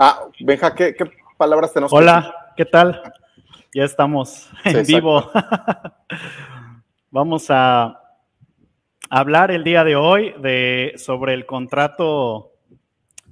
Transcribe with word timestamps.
Ah, 0.00 0.28
Benja, 0.38 0.76
¿qué, 0.76 0.94
palabras 1.36 1.72
tenemos? 1.72 1.92
Hola, 1.92 2.52
¿qué 2.56 2.64
tal? 2.64 3.02
Ya 3.74 3.82
estamos 3.82 4.48
en 4.64 4.86
vivo. 4.86 5.28
Vamos 7.10 7.46
a 7.48 8.00
hablar 9.10 9.50
el 9.50 9.64
día 9.64 9.82
de 9.82 9.96
hoy 9.96 10.34
de, 10.40 10.92
sobre 10.96 11.34
el 11.34 11.46
contrato 11.46 12.52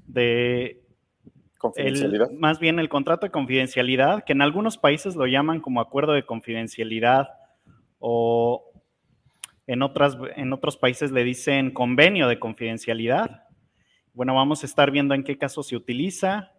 de... 0.08 0.82
Confidencialidad. 1.58 2.30
más 2.32 2.58
bien 2.58 2.80
el 2.80 2.88
contrato 2.88 3.26
de 3.26 3.30
confidencialidad, 3.32 4.24
que 4.24 4.32
en 4.32 4.42
algunos 4.42 4.76
países 4.76 5.14
lo 5.14 5.26
llaman 5.26 5.60
como 5.60 5.80
acuerdo 5.80 6.14
de 6.14 6.26
confidencialidad 6.26 7.28
o 8.00 8.72
en, 9.68 9.82
otras, 9.82 10.18
en 10.34 10.52
otros 10.52 10.76
países 10.76 11.12
le 11.12 11.22
dicen 11.22 11.70
convenio 11.70 12.26
de 12.26 12.40
confidencialidad. 12.40 13.44
Bueno, 14.12 14.34
vamos 14.34 14.64
a 14.64 14.66
estar 14.66 14.90
viendo 14.90 15.14
en 15.14 15.22
qué 15.24 15.38
caso 15.38 15.62
se 15.62 15.76
utiliza, 15.76 16.52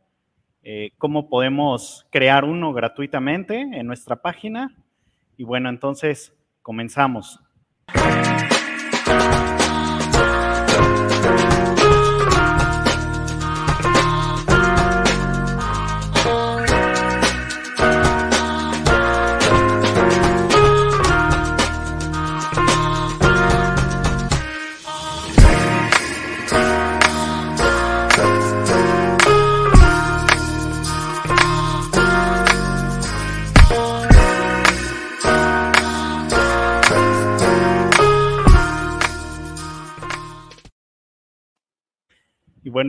eh, 0.70 0.92
cómo 0.98 1.30
podemos 1.30 2.06
crear 2.10 2.44
uno 2.44 2.74
gratuitamente 2.74 3.56
en 3.62 3.88
nuestra 3.88 4.18
página. 4.18 4.76
Y 5.38 5.46
bueno, 5.46 5.70
entonces 5.70 6.36
comenzamos. 6.62 7.40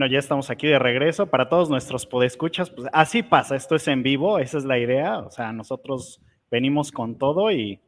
Ya 0.09 0.19
estamos 0.19 0.49
aquí 0.49 0.67
de 0.67 0.79
regreso. 0.79 1.27
Para 1.27 1.49
todos 1.49 1.69
nuestros 1.69 2.05
podescuchas, 2.05 2.69
pues 2.69 2.87
así 2.91 3.23
pasa, 3.23 3.55
esto 3.55 3.75
es 3.75 3.87
en 3.87 4.03
vivo, 4.03 4.39
esa 4.39 4.57
es 4.57 4.65
la 4.65 4.77
idea. 4.77 5.19
O 5.19 5.31
sea, 5.31 5.53
nosotros 5.53 6.21
venimos 6.51 6.91
con 6.91 7.17
todo 7.17 7.51
y 7.51 7.79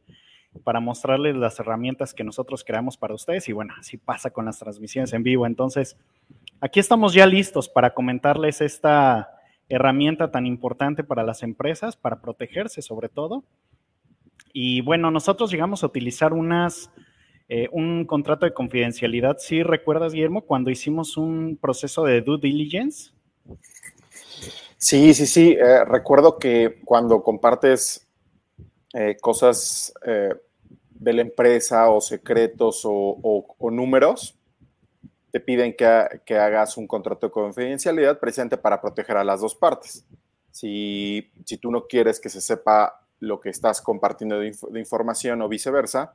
para 0.64 0.80
mostrarles 0.80 1.34
las 1.36 1.58
herramientas 1.58 2.14
que 2.14 2.24
nosotros 2.24 2.64
creamos 2.64 2.96
para 2.96 3.14
ustedes. 3.14 3.48
Y 3.48 3.52
bueno, 3.52 3.74
así 3.78 3.96
pasa 3.96 4.30
con 4.30 4.44
las 4.44 4.58
transmisiones 4.58 5.12
en 5.12 5.22
vivo. 5.22 5.46
Entonces, 5.46 5.96
aquí 6.60 6.80
estamos 6.80 7.14
ya 7.14 7.26
listos 7.26 7.68
para 7.68 7.94
comentarles 7.94 8.60
esta 8.60 9.30
herramienta 9.68 10.30
tan 10.30 10.46
importante 10.46 11.04
para 11.04 11.22
las 11.22 11.42
empresas, 11.42 11.96
para 11.96 12.20
protegerse 12.20 12.82
sobre 12.82 13.08
todo. 13.08 13.44
Y 14.52 14.82
bueno, 14.82 15.10
nosotros 15.10 15.50
llegamos 15.50 15.82
a 15.82 15.86
utilizar 15.86 16.32
unas 16.34 16.90
eh, 17.54 17.68
un 17.70 18.06
contrato 18.06 18.46
de 18.46 18.54
confidencialidad. 18.54 19.36
¿Sí 19.38 19.62
recuerdas, 19.62 20.14
Guillermo, 20.14 20.40
cuando 20.40 20.70
hicimos 20.70 21.18
un 21.18 21.58
proceso 21.60 22.02
de 22.02 22.22
due 22.22 22.38
diligence? 22.40 23.10
Sí, 24.78 25.12
sí, 25.12 25.26
sí. 25.26 25.58
Eh, 25.60 25.84
recuerdo 25.84 26.38
que 26.38 26.80
cuando 26.82 27.22
compartes 27.22 28.08
eh, 28.94 29.18
cosas 29.20 29.92
de 30.88 31.12
la 31.12 31.20
empresa 31.20 31.90
o 31.90 32.00
secretos 32.00 32.84
o, 32.86 33.70
números, 33.70 34.34
te 35.30 35.38
piden 35.38 35.76
que, 35.76 36.38
hagas 36.38 36.78
un 36.78 36.86
contrato 36.86 37.26
de 37.26 37.32
confidencialidad 37.32 38.18
precisamente 38.18 38.56
para 38.56 38.80
proteger 38.80 39.18
a 39.18 39.24
las 39.24 39.42
dos 39.42 39.54
partes. 39.54 40.06
Si, 40.50 41.30
tú 41.60 41.70
no 41.70 41.86
quieres 41.86 42.18
que 42.18 42.30
se 42.30 42.40
sepa 42.40 43.04
lo 43.20 43.40
que 43.40 43.50
estás 43.50 43.82
compartiendo 43.82 44.38
de 44.38 44.80
información 44.80 45.42
o 45.42 45.50
viceversa, 45.50 46.14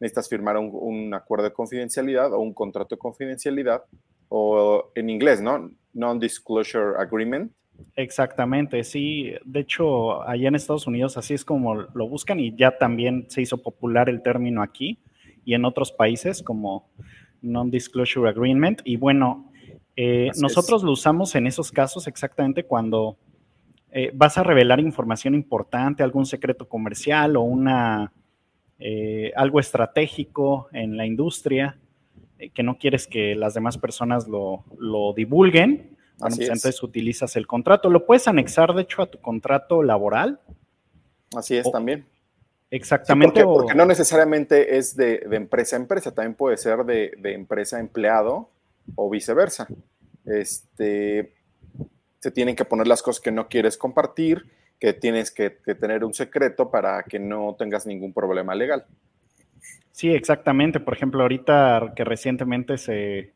necesitas 0.00 0.28
firmar 0.28 0.56
un, 0.56 1.12
acuerdo 1.14 1.44
de 1.44 1.52
confidencialidad 1.52 2.32
o 2.32 2.38
un 2.40 2.54
contrato 2.54 2.94
de 2.94 2.98
confidencialidad, 2.98 3.84
o 4.28 4.90
en 4.94 5.10
inglés, 5.10 5.40
¿no? 5.40 5.70
Non-disclosure 5.94 6.96
agreement. 6.98 7.50
Exactamente, 7.96 8.84
sí. 8.84 9.32
De 9.44 9.60
hecho, 9.60 10.22
allá 10.22 10.48
en 10.48 10.54
Estados 10.54 10.86
Unidos 10.86 11.16
así 11.16 11.34
es 11.34 11.44
como 11.44 11.74
lo 11.74 12.08
buscan 12.08 12.38
y 12.40 12.54
ya 12.54 12.76
también 12.76 13.26
se 13.28 13.40
hizo 13.42 13.58
popular 13.58 14.08
el 14.08 14.22
término 14.22 14.62
aquí 14.62 14.98
y 15.44 15.54
en 15.54 15.64
otros 15.64 15.92
países 15.92 16.42
como 16.42 16.90
non-disclosure 17.40 18.28
agreement. 18.28 18.80
Y 18.84 18.96
bueno, 18.96 19.50
eh, 19.96 20.30
nosotros 20.38 20.82
lo 20.82 20.92
usamos 20.92 21.34
en 21.34 21.46
esos 21.46 21.72
casos 21.72 22.06
exactamente 22.06 22.64
cuando 22.64 23.16
eh, 23.90 24.10
vas 24.14 24.36
a 24.36 24.42
revelar 24.42 24.80
información 24.80 25.34
importante, 25.34 26.02
algún 26.02 26.26
secreto 26.26 26.68
comercial 26.68 27.36
o 27.36 27.42
una 27.42 28.12
eh, 28.78 29.32
algo 29.34 29.58
estratégico 29.58 30.68
en 30.72 30.96
la 30.96 31.04
industria, 31.04 31.78
eh, 32.38 32.50
que 32.50 32.62
no 32.62 32.78
quieres 32.78 33.06
que 33.06 33.34
las 33.34 33.54
demás 33.54 33.76
personas 33.78 34.28
lo, 34.28 34.64
divulguen, 35.16 35.96
pues 36.18 36.38
entonces 36.38 36.82
utilizas 36.82 37.36
el 37.36 37.46
contrato. 37.46 37.90
Lo 37.90 38.06
puedes 38.06 38.28
anexar, 38.28 38.74
de 38.74 38.82
hecho, 38.82 39.02
a 39.02 39.06
tu 39.06 39.18
contrato 39.20 39.82
laboral. 39.82 40.40
Así 41.34 41.56
es 41.56 41.70
también. 41.70 42.06
Exactamente. 42.70 43.42
porque, 43.44 43.74
no 43.74 43.86
necesariamente 43.86 44.76
es 44.76 44.96
de, 44.96 45.26
empresa 45.32 45.76
a 45.76 45.80
empresa, 45.80 46.14
también 46.14 46.34
puede 46.34 46.56
ser 46.56 46.84
de, 46.84 47.12
empresa 47.24 47.78
a 47.78 47.80
empleado 47.80 48.50
o 48.94 49.10
viceversa. 49.10 49.66
Este, 50.24 51.32
se 52.20 52.30
tienen 52.30 52.54
que 52.54 52.64
poner 52.64 52.86
las 52.86 53.02
cosas 53.02 53.20
que 53.20 53.30
no 53.32 53.48
quieres 53.48 53.76
compartir 53.76 54.46
que 54.78 54.92
tienes 54.92 55.30
que, 55.30 55.50
tener 55.50 56.04
un 56.04 56.14
secreto 56.14 56.70
para 56.70 57.02
que 57.02 57.18
no 57.18 57.56
tengas 57.58 57.86
ningún 57.86 58.12
problema 58.12 58.54
legal. 58.54 58.86
Sí, 59.90 60.10
exactamente. 60.10 60.78
Por 60.78 60.94
ejemplo, 60.94 61.22
ahorita 61.22 61.92
que 61.96 62.04
recientemente 62.04 62.78
se 62.78 63.32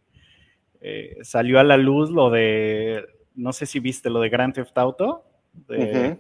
eh, 0.81 1.17
salió 1.23 1.59
a 1.59 1.65
la 1.65 1.77
luz 1.77 2.11
lo 2.11 2.31
de, 2.31 3.05
no 3.35 3.53
sé 3.53 3.67
si 3.67 3.81
viste 3.81 4.11
lo 4.11 4.21
de 4.21 4.29
Grand 4.29 4.55
Theft 4.55 4.77
Auto, 4.79 5.25
de, 5.69 6.19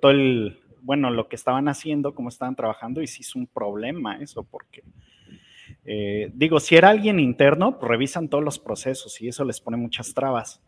todo 0.00 0.12
el, 0.12 0.60
bueno, 0.82 1.10
lo 1.10 1.28
que 1.28 1.36
estaban 1.36 1.68
haciendo, 1.68 2.14
cómo 2.14 2.28
estaban 2.28 2.54
trabajando, 2.54 3.00
y 3.00 3.06
sí 3.06 3.22
es 3.22 3.34
un 3.34 3.46
problema 3.46 4.18
eso, 4.20 4.44
porque 4.44 4.84
eh, 5.84 6.30
digo, 6.34 6.60
si 6.60 6.76
era 6.76 6.90
alguien 6.90 7.18
interno, 7.18 7.78
pues 7.78 7.88
revisan 7.88 8.28
todos 8.28 8.44
los 8.44 8.58
procesos 8.58 9.20
y 9.20 9.28
eso 9.28 9.44
les 9.44 9.60
pone 9.60 9.76
muchas 9.76 10.12
trabas. 10.14 10.62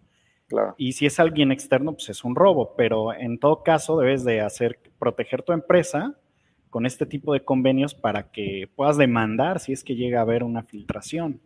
Y 0.77 0.93
si 0.93 1.07
es 1.07 1.21
alguien 1.21 1.53
externo, 1.53 1.93
pues 1.93 2.09
es 2.09 2.25
un 2.25 2.35
robo, 2.35 2.75
pero 2.77 3.13
en 3.13 3.39
todo 3.39 3.63
caso 3.63 3.99
debes 3.99 4.25
de 4.25 4.41
hacer, 4.41 4.79
proteger 4.99 5.43
tu 5.43 5.53
empresa 5.53 6.15
con 6.71 6.87
este 6.87 7.07
tipo 7.07 7.35
de 7.35 7.45
convenios 7.45 7.95
para 7.95 8.31
que 8.31 8.69
puedas 8.75 8.97
demandar 8.97 9.61
si 9.61 9.73
es 9.73 9.85
que 9.85 9.95
llega 9.95 10.21
a 10.21 10.23
haber 10.23 10.43
una 10.43 10.63
filtración. 10.63 11.41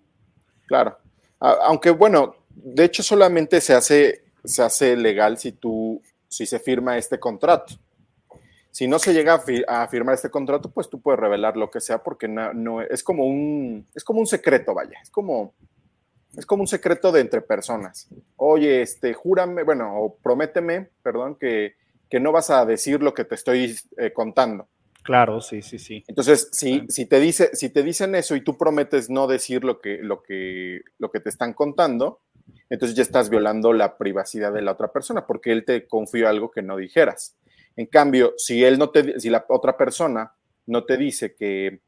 Claro. 0.67 0.99
Aunque 1.41 1.91
bueno, 1.91 2.37
de 2.49 2.85
hecho 2.85 3.03
solamente 3.03 3.61
se 3.61 3.75
hace, 3.75 4.25
se 4.45 4.63
hace 4.63 4.97
legal 4.97 5.37
si 5.39 5.53
tú, 5.53 6.01
si 6.29 6.47
se 6.47 6.59
firma 6.59 6.97
este 6.97 7.19
contrato. 7.19 7.75
Si 8.71 8.87
no 8.87 8.99
se 8.99 9.15
llega 9.15 9.43
a, 9.69 9.89
firmar 9.89 10.15
este 10.15 10.29
contrato, 10.29 10.71
pues 10.71 10.91
tú 10.91 11.01
puedes 11.01 11.19
revelar 11.19 11.57
lo 11.57 11.71
que 11.71 11.81
sea 11.81 12.03
porque 12.03 12.29
no, 12.29 12.53
no, 12.53 12.83
es 12.83 13.03
como 13.03 13.25
un, 13.25 13.87
es 13.95 14.05
como 14.05 14.21
un 14.21 14.27
secreto, 14.27 14.75
vaya. 14.75 14.99
Es 15.03 15.09
como, 15.09 15.55
es 16.37 16.47
como 16.47 16.63
un 16.63 16.67
secreto 16.67 17.13
de 17.13 17.21
entre 17.21 17.41
personas. 17.41 18.09
Oye, 18.37 18.83
este, 18.83 19.15
júrame, 19.15 19.63
bueno, 19.63 19.99
o 20.01 20.17
prométeme, 20.17 20.91
perdón, 21.03 21.37
que, 21.37 21.75
no 22.21 22.33
vas 22.33 22.51
a 22.51 22.65
decir 22.65 23.03
lo 23.03 23.13
que 23.15 23.25
te 23.25 23.35
estoy 23.35 23.77
eh, 23.99 24.13
contando. 24.13 24.69
Claro, 25.03 25.41
sí, 25.41 25.63
sí, 25.63 25.79
sí. 25.79 26.03
Entonces, 26.09 26.49
si, 26.53 26.85
si, 26.89 27.07
te 27.07 27.21
dice, 27.21 27.51
si 27.53 27.71
te 27.71 27.83
dicen 27.83 28.15
eso 28.15 28.35
y 28.37 28.41
tú 28.41 28.57
prometes 28.59 29.09
no 29.09 29.27
decir 29.27 29.65
lo 29.65 29.81
que, 29.81 29.99
lo, 29.99 30.23
que, 30.23 30.81
lo 30.99 31.11
que 31.11 31.21
te 31.21 31.29
están 31.29 31.53
contando, 31.53 32.21
entonces 32.71 32.97
ya 32.97 33.03
estás 33.03 33.31
violando 33.31 33.73
la 33.73 33.97
privacidad 33.99 34.53
de 34.53 34.63
la 34.63 34.73
otra 34.73 34.93
persona 34.93 35.27
porque 35.27 35.53
él 35.53 35.65
te 35.65 35.87
confió 35.87 36.29
algo 36.29 36.51
que 36.51 36.63
no 36.63 36.77
dijeras. 36.77 37.37
En 37.77 37.87
cambio, 37.87 38.35
si 38.37 38.65
él 38.65 38.79
no 38.79 38.91
te, 38.91 39.21
si 39.21 39.31
la 39.31 39.45
otra 39.49 39.77
persona 39.77 40.35
no 40.67 40.85
te 40.85 40.97
dice 40.97 41.35
que, 41.35 41.81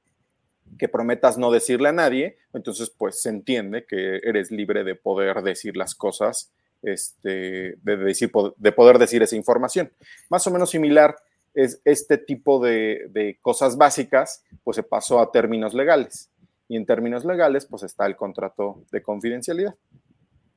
que 0.79 0.88
prometas 0.88 1.38
no 1.38 1.50
decirle 1.50 1.88
a 1.88 1.93
nadie, 1.93 2.38
entonces 2.53 2.91
pues 2.91 3.20
se 3.23 3.29
entiende 3.29 3.85
que 3.87 4.20
eres 4.23 4.50
libre 4.50 4.85
de 4.85 4.94
poder 4.94 5.43
decir 5.43 5.76
las 5.76 5.94
cosas, 5.94 6.53
este, 6.82 7.76
de, 7.82 7.97
decir, 7.97 8.31
de 8.56 8.73
poder 8.73 8.99
decir 8.99 9.23
esa 9.23 9.37
información. 9.37 9.91
Más 10.29 10.47
o 10.47 10.50
menos 10.50 10.70
similar 10.70 11.17
es 11.55 11.81
este 11.85 12.19
tipo 12.19 12.61
de, 12.61 13.38
cosas 13.43 13.76
básicas, 13.76 14.44
pues 14.62 14.76
se 14.76 14.82
pasó 14.82 15.20
a 15.20 15.32
términos 15.32 15.75
legales. 15.75 16.31
Y 16.69 16.76
en 16.76 16.87
términos 16.87 17.25
legales, 17.25 17.67
pues 17.67 17.82
está 17.82 18.06
el 18.06 18.14
contrato 18.14 18.85
de 18.93 19.03
confidencialidad. 19.03 19.75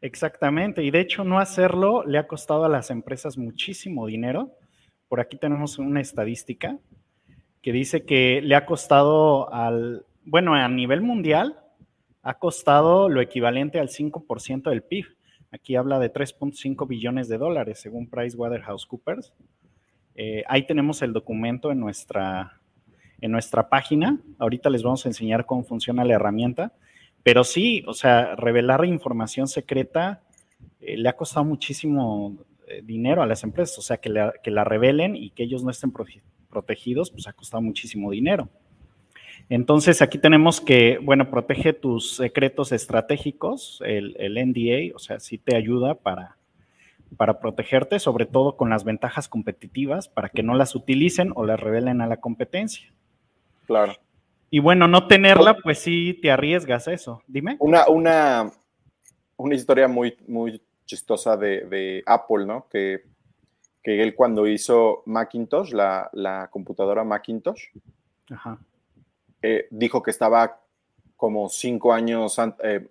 Exactamente, 0.02 0.84
y 0.84 0.92
de 0.92 1.00
hecho 1.00 1.24
no 1.24 1.40
hacerlo 1.40 2.04
le 2.06 2.18
ha 2.18 2.28
costado 2.28 2.66
a 2.66 2.70
las 2.70 2.90
empresas 2.90 3.38
muchísimo 3.38 4.08
dinero. 4.08 4.52
Por 5.08 5.20
aquí 5.20 5.38
tenemos 5.38 5.78
una 5.78 6.02
estadística 6.02 6.78
que 7.62 7.72
dice 7.72 8.06
que 8.06 8.42
le 8.42 8.56
ha 8.56 8.66
costado 8.66 9.54
al, 9.54 10.06
bueno, 10.26 10.56
a 10.56 10.68
nivel 10.68 11.02
mundial, 11.02 11.60
ha 12.24 12.36
costado 12.36 13.10
lo 13.10 13.22
equivalente 13.22 13.80
al 13.80 13.90
5% 13.90 14.70
del 14.70 14.84
PIB. 14.84 15.06
Aquí 15.52 15.76
habla 15.76 16.00
de 16.00 16.12
3.5 16.12 16.88
billones 16.88 17.28
de 17.28 17.38
dólares, 17.38 17.80
según 17.80 18.10
PricewaterhouseCoopers. 18.10 19.34
Eh, 20.16 20.44
ahí 20.48 20.66
tenemos 20.66 21.02
el 21.02 21.14
documento 21.14 21.72
en 21.72 21.80
nuestra, 21.80 22.60
en 23.20 23.32
nuestra 23.32 23.70
página. 23.70 24.20
Ahorita 24.40 24.70
les 24.70 24.84
vamos 24.84 25.06
a 25.06 25.10
enseñar 25.10 25.46
cómo 25.46 25.64
funciona 25.64 26.06
la 26.06 26.14
herramienta. 26.14 26.74
Pero 27.24 27.44
sí, 27.44 27.84
o 27.88 27.94
sea, 27.94 28.36
revelar 28.36 28.86
información 28.86 29.48
secreta 29.48 30.22
eh, 30.80 30.98
le 30.98 31.10
ha 31.10 31.14
costado 31.14 31.46
muchísimo 31.46 32.38
eh, 32.68 32.82
dinero 32.84 33.22
a 33.22 33.28
las 33.28 33.44
empresas. 33.44 33.78
O 33.78 33.82
sea, 33.82 33.98
que 33.98 34.10
la, 34.10 34.34
que 34.44 34.52
la 34.52 34.64
revelen 34.64 35.16
y 35.16 35.32
que 35.32 35.44
ellos 35.44 35.64
no 35.64 35.72
estén 35.72 35.92
protegidos, 36.52 37.10
pues 37.10 37.28
ha 37.28 37.34
costado 37.34 37.62
muchísimo 37.62 38.12
dinero. 38.12 38.50
Entonces, 39.50 40.02
aquí 40.02 40.18
tenemos 40.18 40.62
que, 40.62 41.00
bueno, 41.02 41.30
protege 41.30 41.74
tus 41.74 42.16
secretos 42.18 42.72
estratégicos, 42.72 43.82
el, 43.86 44.16
el 44.20 44.36
NDA, 44.36 44.96
o 44.96 45.00
sea, 45.00 45.20
sí 45.20 45.38
te 45.38 45.56
ayuda 45.56 45.96
para, 45.96 46.38
para 47.18 47.40
protegerte, 47.40 48.00
sobre 48.00 48.26
todo 48.26 48.56
con 48.56 48.70
las 48.70 48.84
ventajas 48.84 49.28
competitivas, 49.28 50.08
para 50.08 50.30
que 50.30 50.44
no 50.44 50.56
las 50.56 50.76
utilicen 50.76 51.34
o 51.36 51.46
las 51.46 51.60
revelen 51.60 52.02
a 52.02 52.08
la 52.08 52.18
competencia. 52.18 52.94
Claro. 53.66 53.94
Y 54.50 54.60
bueno, 54.60 54.88
no 54.88 55.08
tenerla, 55.08 55.58
pues 55.58 55.80
sí 55.80 56.18
te 56.22 56.30
arriesgas 56.30 56.88
a 56.88 56.94
eso. 56.94 57.24
Dime. 57.28 57.56
Una, 57.60 57.88
una, 57.88 58.52
una 59.38 59.56
historia 59.56 59.88
muy, 59.88 60.18
muy 60.28 60.62
chistosa 60.86 61.38
de, 61.38 62.04
Apple, 62.06 62.46
¿no? 62.46 62.68
Que, 62.70 63.04
que, 63.84 64.02
él 64.02 64.16
cuando 64.16 64.48
hizo 64.48 65.04
Macintosh, 65.06 65.72
la, 65.72 66.10
la 66.14 66.50
computadora 66.52 67.04
Macintosh, 67.04 67.66
eh, 69.42 69.68
dijo 69.72 70.02
que 70.02 70.12
estaba 70.12 70.62
como 71.18 71.50
cinco 71.50 71.94
años, 71.94 72.38
eh, 72.64 72.90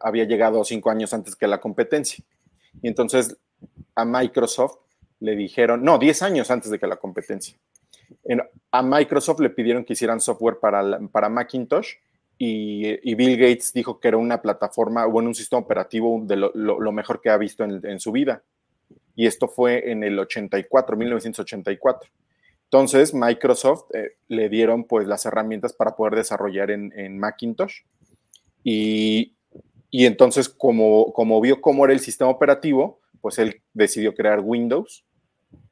había 0.00 0.24
llegado 0.24 0.64
cinco 0.64 0.90
años 0.90 1.12
antes 1.12 1.36
que 1.36 1.46
la 1.46 1.60
competencia. 1.60 2.24
Y 2.80 2.88
entonces 2.88 3.36
a 3.94 4.04
Microsoft 4.04 4.78
le 5.20 5.34
dijeron, 5.34 5.82
no, 5.82 5.98
diez 5.98 6.22
años 6.22 6.50
antes 6.50 6.70
de 6.70 6.78
que 6.78 6.86
la 6.86 6.96
competencia 6.96 7.58
a 8.70 8.82
Microsoft 8.82 9.40
le 9.40 9.50
pidieron 9.50 9.84
que 9.84 9.92
hicieran 9.94 10.20
software 10.20 10.58
para, 10.58 10.98
para 11.10 11.28
Macintosh 11.28 11.94
y, 12.40 13.14
Bill 13.14 13.36
Gates 13.36 13.72
dijo 13.72 13.98
que 13.98 14.08
era 14.08 14.16
una 14.16 14.40
plataforma, 14.40 15.04
bueno, 15.06 15.28
un 15.28 15.34
sistema 15.34 15.60
operativo 15.60 16.20
de 16.22 16.36
lo, 16.36 16.92
mejor 16.92 17.20
que 17.20 17.30
ha 17.30 17.36
visto 17.36 17.64
en, 17.64 17.98
su 17.98 18.12
vida. 18.12 18.42
Y 19.18 19.26
esto 19.26 19.48
fue 19.48 19.90
en 19.90 20.04
el 20.04 20.16
84, 20.16 20.96
1984. 20.96 22.08
Entonces, 22.66 23.12
Microsoft 23.12 23.86
eh, 23.92 24.12
le 24.28 24.48
dieron 24.48 24.84
pues 24.84 25.08
las 25.08 25.26
herramientas 25.26 25.72
para 25.72 25.96
poder 25.96 26.14
desarrollar 26.14 26.70
en, 26.70 27.18
Macintosh. 27.18 27.80
Y, 28.62 29.34
entonces, 29.90 30.48
como, 30.48 31.12
como 31.12 31.40
vio 31.40 31.60
cómo 31.60 31.84
era 31.84 31.94
el 31.94 31.98
sistema 31.98 32.30
operativo, 32.30 33.00
pues 33.20 33.40
él 33.40 33.60
decidió 33.74 34.14
crear 34.14 34.38
Windows 34.38 35.04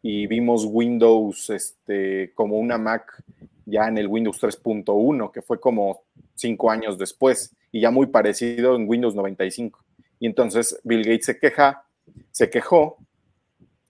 y 0.02 0.26
vimos 0.26 0.66
Windows 0.68 1.48
este, 1.50 2.32
como 2.34 2.58
una 2.58 2.78
Mac 2.78 3.22
ya 3.64 3.86
en 3.86 3.96
el 3.96 4.08
Windows 4.08 4.42
3.1, 4.42 5.30
que 5.30 5.42
fue 5.42 5.60
como 5.60 6.02
cinco 6.34 6.68
años 6.68 6.98
después, 6.98 7.54
y 7.70 7.82
ya 7.82 7.92
muy 7.92 8.08
parecido 8.08 8.74
en 8.74 8.88
Windows 8.88 9.14
95. 9.14 9.84
Y 10.18 10.26
entonces 10.26 10.80
Bill 10.82 11.04
Gates 11.04 11.26
se 11.26 11.38
queja, 11.38 11.84
se 12.32 12.50
quejó 12.50 13.05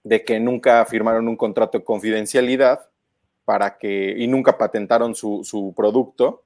de 0.07 0.23
que 0.23 0.39
nunca 0.39 0.85
firmaron 0.85 1.27
un 1.27 1.35
contrato 1.35 1.77
de 1.77 1.83
confidencialidad 1.83 2.79
para 3.43 3.77
que, 3.77 4.15
y 4.17 4.27
nunca 4.27 4.57
patentaron 4.57 5.15
su, 5.15 5.41
su 5.43 5.73
producto. 5.75 6.43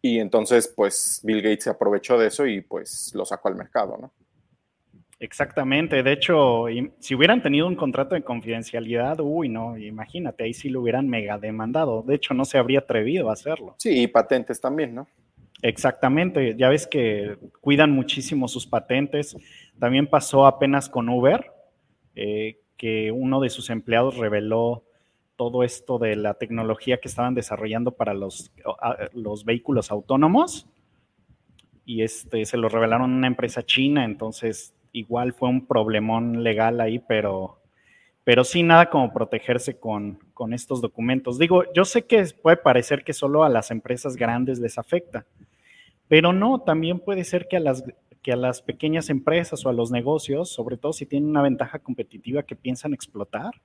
Y 0.00 0.18
entonces, 0.18 0.68
pues, 0.68 1.20
Bill 1.22 1.42
Gates 1.42 1.64
se 1.64 1.70
aprovechó 1.70 2.18
de 2.18 2.28
eso 2.28 2.46
y 2.46 2.60
pues 2.60 3.12
lo 3.14 3.24
sacó 3.24 3.48
al 3.48 3.56
mercado, 3.56 3.96
¿no? 4.00 4.12
Exactamente, 5.20 6.02
de 6.02 6.12
hecho, 6.12 6.64
si 6.98 7.14
hubieran 7.14 7.40
tenido 7.40 7.68
un 7.68 7.76
contrato 7.76 8.16
de 8.16 8.22
confidencialidad, 8.22 9.20
uy, 9.20 9.48
no, 9.48 9.78
imagínate, 9.78 10.42
ahí 10.42 10.52
sí 10.52 10.68
lo 10.68 10.80
hubieran 10.80 11.08
mega 11.08 11.38
demandado. 11.38 12.02
De 12.02 12.16
hecho, 12.16 12.34
no 12.34 12.44
se 12.44 12.58
habría 12.58 12.80
atrevido 12.80 13.30
a 13.30 13.34
hacerlo. 13.34 13.76
Sí, 13.78 14.02
y 14.02 14.08
patentes 14.08 14.60
también, 14.60 14.96
¿no? 14.96 15.06
Exactamente, 15.62 16.56
ya 16.56 16.68
ves 16.68 16.88
que 16.88 17.36
cuidan 17.60 17.92
muchísimo 17.92 18.48
sus 18.48 18.66
patentes. 18.66 19.36
También 19.78 20.08
pasó 20.08 20.44
apenas 20.44 20.88
con 20.88 21.08
Uber, 21.08 21.52
eh, 22.14 22.58
que 22.76 23.12
uno 23.12 23.40
de 23.40 23.50
sus 23.50 23.70
empleados 23.70 24.16
reveló 24.16 24.84
todo 25.36 25.64
esto 25.64 25.98
de 25.98 26.16
la 26.16 26.34
tecnología 26.34 26.98
que 26.98 27.08
estaban 27.08 27.34
desarrollando 27.34 27.92
para 27.92 28.14
los, 28.14 28.52
los 29.12 29.44
vehículos 29.44 29.90
autónomos 29.90 30.66
y 31.84 32.02
este, 32.02 32.44
se 32.44 32.56
lo 32.56 32.68
revelaron 32.68 33.12
a 33.12 33.16
una 33.16 33.26
empresa 33.26 33.62
china, 33.62 34.04
entonces 34.04 34.74
igual 34.92 35.32
fue 35.32 35.48
un 35.48 35.66
problemón 35.66 36.42
legal 36.42 36.80
ahí, 36.80 36.98
pero, 36.98 37.58
pero 38.24 38.44
sí 38.44 38.62
nada 38.62 38.90
como 38.90 39.12
protegerse 39.12 39.78
con, 39.78 40.18
estos 40.52 40.80
documentos. 40.80 41.38
Digo, 41.38 41.72
yo 41.72 41.84
sé 41.84 42.04
que 42.04 42.24
puede 42.42 42.56
parecer 42.56 43.04
que 43.04 43.12
solo 43.12 43.44
a 43.44 43.48
las 43.48 43.70
empresas 43.70 44.16
grandes 44.16 44.58
les 44.58 44.76
afecta, 44.76 45.24
pero 46.08 46.32
no, 46.32 46.60
también 46.60 46.98
puede 46.98 47.22
ser 47.22 47.46
que 47.46 47.58
a 47.58 47.60
las, 47.60 47.84
que 48.22 48.32
a 48.32 48.36
las 48.36 48.62
pequeñas 48.62 49.10
empresas 49.10 49.66
o 49.66 49.68
a 49.68 49.72
los 49.72 49.90
negocios, 49.90 50.48
sobre 50.48 50.76
todo 50.76 50.92
si 50.92 51.06
tienen 51.06 51.30
una 51.30 51.42
ventaja 51.42 51.80
competitiva 51.80 52.44
que 52.44 52.54
piensan 52.54 52.94
explotar 52.94 53.60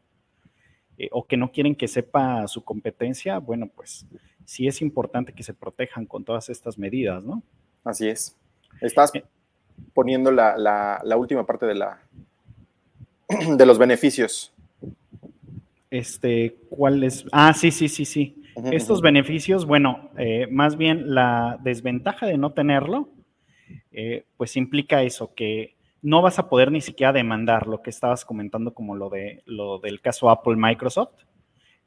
eh, 0.98 1.10
o 1.12 1.26
que 1.26 1.38
no 1.38 1.52
quieren 1.52 1.76
que 1.76 1.88
sepa 1.88 2.48
su 2.48 2.64
competencia, 2.64 3.38
bueno, 3.38 3.68
pues 3.68 4.06
sí 4.46 4.68
es 4.68 4.82
importante 4.82 5.34
que 5.34 5.44
se 5.44 5.54
protejan 5.54 6.06
con 6.06 6.24
todas 6.24 6.50
estas 6.50 6.78
medidas, 6.78 7.24
¿no? 7.24 7.44
Así 7.84 8.08
es. 8.08 8.36
Estás 8.82 9.14
eh, 9.14 9.24
poniendo 9.94 10.32
la, 10.32 11.00
última 11.18 11.46
parte 11.46 11.68
de, 11.68 11.76
la, 11.76 12.02
de 13.58 13.66
los 13.66 13.78
beneficios. 13.78 14.54
Este, 15.92 16.58
¿cuál 16.70 17.04
es? 17.04 17.26
Ah, 17.32 17.54
sí, 17.54 17.72
sí, 17.72 17.88
sí, 17.88 18.06
sí. 18.06 18.44
Estos 18.72 19.02
beneficios, 19.02 19.68
bueno, 19.68 20.10
eh, 20.18 20.48
más 20.50 20.78
bien 20.78 21.14
la 21.14 21.60
desventaja 21.64 22.26
de 22.26 22.40
no 22.40 22.54
tenerlo, 22.54 23.10
eh, 23.92 24.26
pues 24.38 24.56
implica 24.58 25.04
eso, 25.04 25.34
que 25.34 25.76
no 26.02 26.22
vas 26.22 26.40
a 26.40 26.50
poder 26.50 26.72
ni 26.72 26.82
siquiera 26.82 27.14
demandar 27.14 27.68
lo 27.68 27.82
que 27.82 27.90
estabas 27.90 28.24
comentando 28.24 28.74
como 28.74 28.96
lo, 28.96 29.10
de, 29.10 29.44
lo 29.46 29.80
del 29.80 30.02
caso 30.02 30.30
Apple 30.30 30.56
Microsoft. 30.56 31.24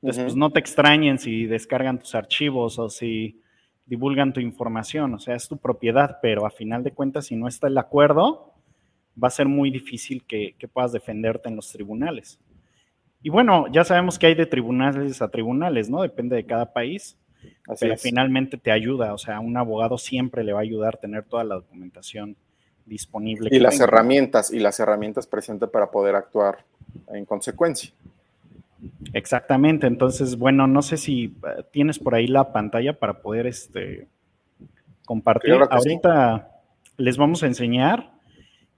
Entonces, 0.02 0.24
pues 0.24 0.36
no 0.36 0.50
te 0.50 0.60
extrañen 0.60 1.18
si 1.18 1.46
descargan 1.46 1.98
tus 1.98 2.14
archivos 2.14 2.78
o 2.78 2.88
si 2.88 3.40
divulgan 3.90 4.32
tu 4.32 4.40
información, 4.40 5.14
o 5.14 5.18
sea, 5.18 5.34
es 5.34 5.48
tu 5.48 5.58
propiedad, 5.58 6.18
pero 6.22 6.46
a 6.46 6.50
final 6.50 6.84
de 6.84 6.92
cuentas, 6.92 7.26
si 7.26 7.36
no 7.36 7.48
está 7.48 7.66
el 7.66 7.76
acuerdo, 7.76 8.54
va 9.22 9.28
a 9.28 9.32
ser 9.32 9.48
muy 9.48 9.70
difícil 9.70 10.24
que, 10.24 10.54
puedas 10.72 10.92
defenderte 10.92 11.48
en 11.48 11.56
los 11.56 11.72
tribunales. 11.72 12.38
Y 13.22 13.30
bueno, 13.30 13.66
ya 13.70 13.84
sabemos 13.84 14.18
que 14.18 14.26
hay 14.26 14.34
de 14.34 14.46
tribunales 14.46 15.20
a 15.20 15.28
tribunales, 15.28 15.90
¿no? 15.90 16.02
Depende 16.02 16.36
de 16.36 16.46
cada 16.46 16.72
país, 16.72 17.18
pero 17.78 17.96
finalmente 17.96 18.56
te 18.56 18.72
ayuda, 18.72 19.14
o 19.14 19.18
sea, 19.18 19.40
un 19.40 19.56
abogado 19.56 19.98
siempre 19.98 20.44
le 20.44 20.52
va 20.52 20.60
a 20.60 20.62
ayudar 20.62 20.96
a 20.96 21.00
tener 21.00 21.24
toda 21.24 21.44
la 21.44 21.56
documentación 21.56 22.36
disponible. 22.86 23.48
Y 23.52 23.60
las 23.60 23.80
herramientas, 23.80 24.52
y 24.52 24.58
las 24.58 24.80
herramientas 24.80 25.26
presentes 25.26 25.68
para 25.68 25.90
poder 25.90 26.16
actuar 26.16 26.64
en 27.08 27.24
consecuencia. 27.24 27.92
Exactamente, 29.12 29.86
entonces, 29.86 30.36
bueno, 30.36 30.66
no 30.66 30.82
sé 30.82 30.96
si 30.96 31.24
eh, 31.24 31.64
tienes 31.70 31.98
por 31.98 32.14
ahí 32.14 32.26
la 32.26 32.52
pantalla 32.52 32.98
para 32.98 33.20
poder 33.20 33.46
este, 33.46 34.08
compartir. 35.04 35.54
Ahorita 35.70 36.48
les 36.96 37.16
vamos 37.16 37.42
a 37.42 37.46
enseñar 37.46 38.10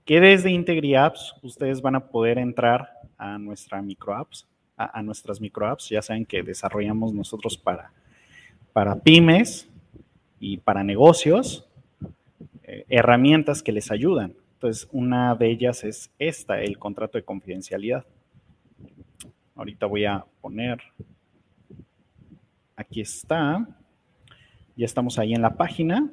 que 0.05 0.19
desde 0.19 0.51
Integri 0.51 0.95
Apps 0.95 1.35
ustedes 1.41 1.81
van 1.81 1.95
a 1.95 2.07
poder 2.07 2.37
entrar 2.37 2.89
a 3.17 3.37
nuestra 3.37 3.81
microapps, 3.81 4.45
a, 4.75 4.99
a 4.99 5.01
nuestras 5.01 5.39
microapps. 5.39 5.89
Ya 5.89 6.01
saben 6.01 6.25
que 6.25 6.43
desarrollamos 6.43 7.13
nosotros 7.13 7.57
para, 7.57 7.91
para 8.73 8.95
pymes 8.95 9.69
y 10.39 10.57
para 10.57 10.83
negocios 10.83 11.65
eh, 12.63 12.85
herramientas 12.89 13.63
que 13.63 13.71
les 13.71 13.91
ayudan. 13.91 14.35
Entonces, 14.55 14.89
una 14.91 15.35
de 15.35 15.51
ellas 15.51 15.83
es 15.83 16.09
esta, 16.19 16.59
el 16.61 16.79
contrato 16.79 17.17
de 17.17 17.23
confidencialidad. 17.23 18.05
Ahorita 19.55 19.85
voy 19.85 20.05
a 20.05 20.25
poner, 20.41 20.81
aquí 22.75 23.01
está, 23.01 23.67
ya 24.75 24.85
estamos 24.85 25.19
ahí 25.19 25.33
en 25.33 25.41
la 25.41 25.55
página. 25.55 26.09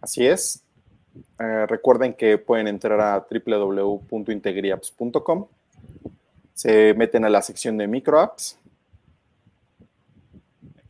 Así 0.00 0.26
es. 0.26 0.64
Eh, 1.38 1.66
recuerden 1.66 2.14
que 2.14 2.38
pueden 2.38 2.66
entrar 2.68 2.98
a 3.00 3.26
www.integriapps.com. 3.30 5.46
Se 6.54 6.94
meten 6.94 7.24
a 7.24 7.30
la 7.30 7.40
sección 7.40 7.78
de 7.78 7.86
microapps. 7.86 8.58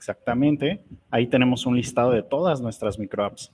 Exactamente. 0.03 0.81
Ahí 1.13 1.29
tenemos 1.29 1.65
un 1.65 1.77
listado 1.77 2.11
de 2.11 2.25
todas 2.25 2.61
nuestras 2.61 2.99
microapps. 2.99 3.53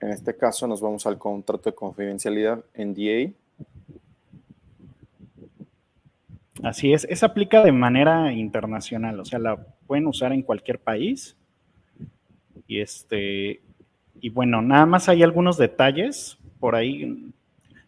En 0.00 0.08
este 0.08 0.34
caso 0.34 0.66
nos 0.66 0.80
vamos 0.80 1.06
al 1.06 1.18
contrato 1.18 1.68
de 1.68 1.74
confidencialidad 1.74 2.64
NDA. 2.74 3.32
Así 6.62 6.94
es, 6.94 7.04
esa 7.10 7.26
aplica 7.26 7.62
de 7.62 7.70
manera 7.70 8.32
internacional, 8.32 9.20
o 9.20 9.26
sea, 9.26 9.38
la 9.38 9.58
pueden 9.86 10.06
usar 10.06 10.32
en 10.32 10.40
cualquier 10.40 10.78
país. 10.78 11.36
Y 12.66 12.80
este, 12.80 13.60
y 14.22 14.30
bueno, 14.30 14.62
nada 14.62 14.86
más 14.86 15.10
hay 15.10 15.22
algunos 15.22 15.58
detalles 15.58 16.38
por 16.60 16.76
ahí 16.76 17.30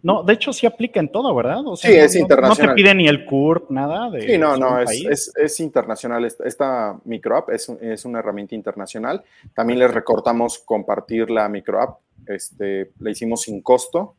No, 0.03 0.23
de 0.23 0.33
hecho 0.35 0.53
sí 0.53 0.67
aplica 0.67 1.01
en 1.01 1.11
todo, 1.11 1.35
¿verdad? 1.35 1.63
sí, 1.77 1.93
es 1.93 2.15
internacional. 2.15 2.71
No 2.71 2.75
te 2.75 2.83
pide 2.83 2.95
ni 2.95 3.09
el 3.09 3.25
CURP, 3.25 3.71
nada 3.71 4.11
de. 4.11 4.23
Sí, 4.23 4.39
no, 4.39 4.57
no, 4.57 4.81
es, 4.81 5.61
internacional. 5.61 6.25
Esta, 6.25 6.99
microapp 7.05 7.51
es, 7.51 7.69
es, 7.81 8.05
una 8.05 8.21
herramienta 8.21 8.55
internacional. 8.55 9.25
También 9.55 9.81
les 9.81 9.93
recortamos 9.93 10.61
compartir 10.61 11.31
la 11.31 11.49
microapp. 11.49 11.99
Este, 12.27 12.93
la 13.01 13.11
hicimos 13.11 13.43
sin 13.43 13.61
costo. 13.61 14.15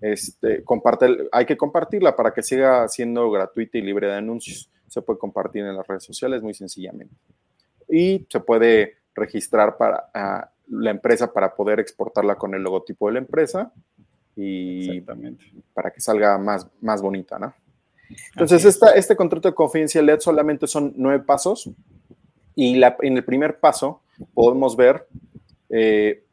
Este, 0.00 0.64
comparte, 0.64 1.28
hay 1.30 1.44
que 1.44 1.56
compartirla 1.56 2.16
para 2.16 2.32
que 2.32 2.42
siga 2.42 2.88
siendo 2.88 3.30
gratuita 3.30 3.76
y 3.78 3.82
libre 3.82 4.06
de 4.06 4.14
anuncios. 4.14 4.70
Se 4.88 5.02
puede 5.02 5.18
compartir 5.18 5.64
en 5.64 5.76
las 5.76 5.86
redes 5.86 6.04
sociales 6.04 6.42
muy 6.42 6.54
sencillamente. 6.54 7.14
Y 7.86 8.26
se 8.30 8.40
puede 8.40 8.96
registrar 9.14 9.76
para 9.76 10.08
la 10.68 10.90
empresa 10.90 11.32
para 11.32 11.54
poder 11.54 11.80
exportarla 11.80 12.36
con 12.36 12.54
el 12.54 12.62
logotipo 12.62 13.08
de 13.08 13.12
la 13.12 13.18
empresa 13.18 13.72
y 14.36 15.00
para 15.74 15.90
que 15.90 16.00
salga 16.00 16.38
más, 16.38 16.66
más 16.80 17.02
bonita, 17.02 17.38
¿no? 17.38 17.54
Entonces, 18.34 18.78
este 18.94 19.16
contrato 19.16 19.48
de 19.48 19.54
confidencialidad 19.54 20.20
solamente 20.20 20.66
son 20.66 20.92
nueve 20.96 21.24
pasos 21.24 21.70
y 22.54 22.76
la, 22.76 22.96
en 23.00 23.16
el 23.16 23.24
primer 23.24 23.58
paso 23.58 24.02
podemos 24.34 24.76
ver 24.76 25.06
eh, 25.70 26.24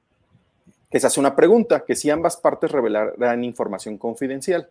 que 0.91 0.99
se 0.99 1.07
hace 1.07 1.19
una 1.19 1.35
pregunta, 1.35 1.85
que 1.85 1.95
si 1.95 2.09
ambas 2.09 2.37
partes 2.37 2.71
revelarán 2.71 3.43
información 3.43 3.97
confidencial. 3.97 4.69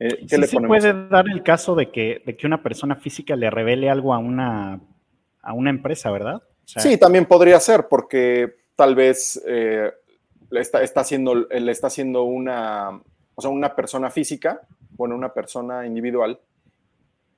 Eh, 0.00 0.26
¿qué 0.28 0.38
le 0.38 0.46
puede 0.48 1.08
dar 1.08 1.28
el 1.28 1.42
caso 1.42 1.74
de 1.74 1.90
que, 1.90 2.22
de 2.24 2.36
que 2.36 2.46
una 2.46 2.62
persona 2.62 2.96
física 2.96 3.34
le 3.34 3.50
revele 3.50 3.90
algo 3.90 4.14
a 4.14 4.18
una, 4.18 4.80
a 5.42 5.52
una 5.52 5.70
empresa, 5.70 6.10
¿verdad? 6.10 6.42
sí, 6.64 6.98
también 6.98 7.24
podría 7.24 7.58
ser, 7.60 7.88
porque 7.88 8.56
tal 8.76 8.94
vez 8.94 9.42
eh, 9.46 9.90
le 10.50 10.60
está, 10.60 10.82
está, 10.82 11.00
haciendo, 11.00 11.34
le 11.34 11.72
está 11.72 11.88
haciendo 11.88 12.24
una, 12.24 13.00
o 13.34 13.42
sea, 13.42 13.50
una 13.50 13.74
persona 13.74 14.10
física, 14.10 14.62
bueno, 14.90 15.14
una 15.14 15.32
persona 15.32 15.86
individual, 15.86 16.40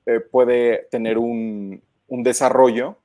eh, 0.05 0.19
puede 0.19 0.87
tener 0.89 1.17
un, 1.17 1.81
un 2.07 2.23
desarrollo 2.23 2.97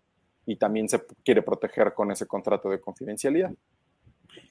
y 0.47 0.57
también 0.57 0.89
se 0.89 1.03
quiere 1.25 1.43
proteger 1.43 1.93
con 1.93 2.11
ese 2.11 2.27
contrato 2.27 2.71
de 2.71 2.81
confidencialidad. 2.81 3.53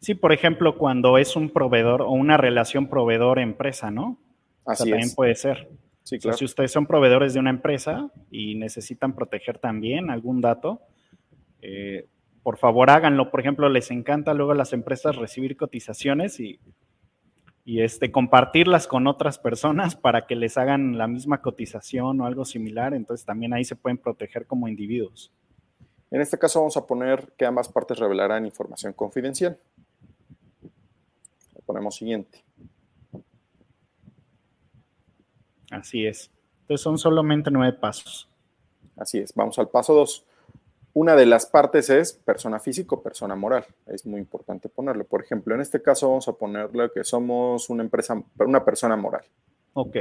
Sí, 0.01 0.13
por 0.13 0.33
ejemplo, 0.33 0.77
cuando 0.77 1.17
es 1.17 1.35
un 1.35 1.49
proveedor 1.49 2.01
o 2.01 2.11
una 2.11 2.37
relación 2.37 2.87
proveedor-empresa, 2.87 3.91
¿no? 3.91 4.19
Así 4.65 4.89
también 4.89 5.13
puede 5.15 5.35
ser. 5.35 5.69
Sí, 6.03 6.19
claro. 6.19 6.37
si 6.37 6.45
ustedes 6.45 6.71
son 6.71 6.85
proveedores 6.85 7.33
de 7.33 7.39
una 7.39 7.49
empresa 7.49 8.11
y 8.29 8.55
necesitan 8.55 9.15
proteger 9.15 9.57
también 9.57 10.11
algún 10.11 10.39
dato, 10.39 10.81
eh, 11.61 12.07
por 12.45 12.59
favor 12.59 12.91
háganlo. 12.91 13.31
Por 13.31 13.39
ejemplo, 13.39 13.69
les 13.69 13.89
encanta 13.89 14.35
luego 14.35 14.51
a 14.51 14.55
las 14.55 14.71
empresas 14.71 15.15
recibir 15.15 15.57
cotizaciones 15.57 16.39
y, 16.39 16.59
y 17.63 17.81
este, 17.81 18.11
compartirlas 18.11 18.85
con 18.85 19.07
otras 19.07 19.39
personas 19.39 19.95
para 19.95 20.27
que 20.27 20.35
les 20.35 20.55
hagan 20.55 20.95
la 20.95 21.07
misma 21.07 21.41
cotización 21.41 22.21
o 22.21 22.27
algo 22.27 22.45
similar. 22.45 22.93
Entonces 22.93 23.25
también 23.25 23.51
ahí 23.53 23.65
se 23.65 23.75
pueden 23.75 23.97
proteger 23.97 24.45
como 24.45 24.67
individuos. 24.67 25.33
En 26.11 26.21
este 26.21 26.37
caso 26.37 26.59
vamos 26.59 26.77
a 26.77 26.85
poner 26.85 27.33
que 27.35 27.47
ambas 27.47 27.67
partes 27.67 27.97
revelarán 27.97 28.45
información 28.45 28.93
confidencial. 28.93 29.57
Le 31.55 31.61
ponemos 31.65 31.95
siguiente. 31.95 32.45
Así 35.71 36.05
es. 36.05 36.29
Entonces 36.61 36.83
son 36.83 36.99
solamente 36.99 37.49
nueve 37.49 37.75
pasos. 37.75 38.29
Así 38.95 39.17
es. 39.17 39.33
Vamos 39.33 39.57
al 39.57 39.69
paso 39.69 39.95
dos. 39.95 40.27
Una 40.95 41.17
de 41.17 41.25
las 41.25 41.45
partes 41.45 41.89
es 41.89 42.13
persona 42.13 42.57
física 42.57 42.95
o 42.95 43.03
persona 43.03 43.35
moral. 43.35 43.65
Es 43.85 44.05
muy 44.05 44.21
importante 44.21 44.69
ponerlo. 44.69 45.03
Por 45.03 45.21
ejemplo, 45.21 45.53
en 45.53 45.59
este 45.59 45.81
caso 45.81 46.07
vamos 46.07 46.25
a 46.29 46.31
ponerle 46.31 46.89
que 46.95 47.03
somos 47.03 47.69
una 47.69 47.83
empresa, 47.83 48.23
una 48.39 48.63
persona 48.63 48.95
moral. 48.95 49.25
Ok. 49.73 49.97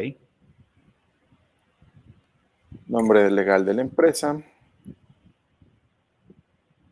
Nombre 2.87 3.29
legal 3.29 3.65
de 3.65 3.75
la 3.75 3.83
empresa. 3.83 4.41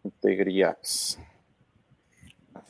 Integriaps. 0.02 1.20